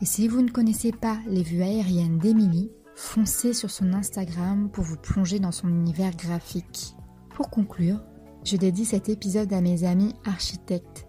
[0.00, 4.84] et si vous ne connaissez pas les vues aériennes d'Emilie, foncez sur son Instagram pour
[4.84, 6.94] vous plonger dans son univers graphique.
[7.30, 8.02] Pour conclure,
[8.44, 11.06] je dédie cet épisode à mes amis architectes,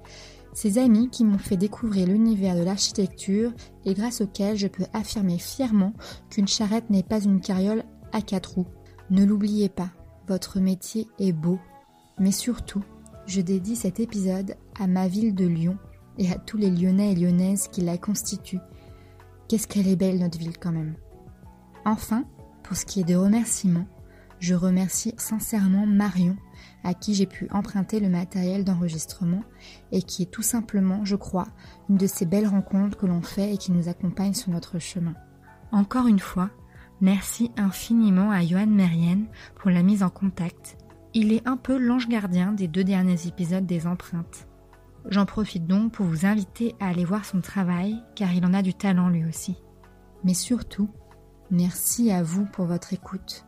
[0.55, 3.51] ces amis qui m'ont fait découvrir l'univers de l'architecture
[3.83, 5.93] et grâce auxquels je peux affirmer fièrement
[6.29, 7.83] qu'une charrette n'est pas une carriole
[8.13, 8.67] à quatre roues.
[9.09, 9.89] Ne l'oubliez pas,
[10.27, 11.59] votre métier est beau.
[12.17, 12.83] Mais surtout,
[13.27, 15.77] je dédie cet épisode à ma ville de Lyon
[16.17, 18.61] et à tous les Lyonnais et Lyonnaises qui la constituent
[19.49, 20.95] Qu'est-ce qu'elle est belle notre ville quand même.
[21.83, 22.23] Enfin,
[22.63, 23.85] pour ce qui est de remerciements,
[24.45, 26.37] je remercie sincèrement Marion,
[26.83, 29.41] à qui j'ai pu emprunter le matériel d'enregistrement
[29.91, 31.47] et qui est tout simplement, je crois,
[31.89, 35.15] une de ces belles rencontres que l'on fait et qui nous accompagne sur notre chemin.
[35.71, 36.51] Encore une fois,
[37.01, 39.25] merci infiniment à Johan Merienne
[39.55, 40.77] pour la mise en contact.
[41.15, 44.47] Il est un peu l'ange gardien des deux derniers épisodes des empreintes.
[45.09, 48.61] J'en profite donc pour vous inviter à aller voir son travail, car il en a
[48.61, 49.57] du talent lui aussi.
[50.23, 50.89] Mais surtout,
[51.49, 53.44] merci à vous pour votre écoute.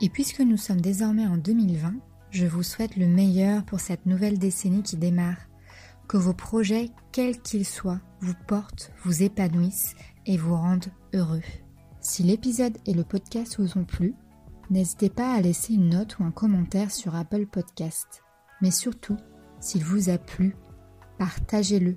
[0.00, 1.94] Et puisque nous sommes désormais en 2020,
[2.30, 5.36] je vous souhaite le meilleur pour cette nouvelle décennie qui démarre.
[6.08, 9.94] Que vos projets, quels qu'ils soient, vous portent, vous épanouissent
[10.26, 11.42] et vous rendent heureux.
[12.00, 14.14] Si l'épisode et le podcast vous ont plu,
[14.70, 18.22] n'hésitez pas à laisser une note ou un commentaire sur Apple Podcast.
[18.62, 19.16] Mais surtout,
[19.60, 20.56] s'il vous a plu,
[21.18, 21.96] partagez-le.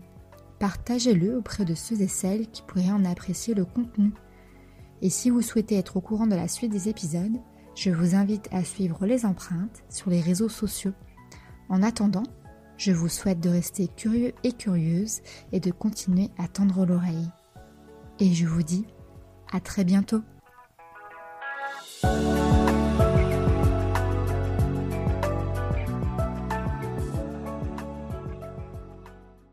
[0.59, 4.11] Partagez-le auprès de ceux et celles qui pourraient en apprécier le contenu.
[5.01, 7.39] Et si vous souhaitez être au courant de la suite des épisodes,
[7.75, 10.93] je vous invite à suivre les empreintes sur les réseaux sociaux.
[11.69, 12.23] En attendant,
[12.77, 15.21] je vous souhaite de rester curieux et curieuse
[15.51, 17.29] et de continuer à tendre l'oreille.
[18.19, 18.85] Et je vous dis
[19.51, 20.21] à très bientôt.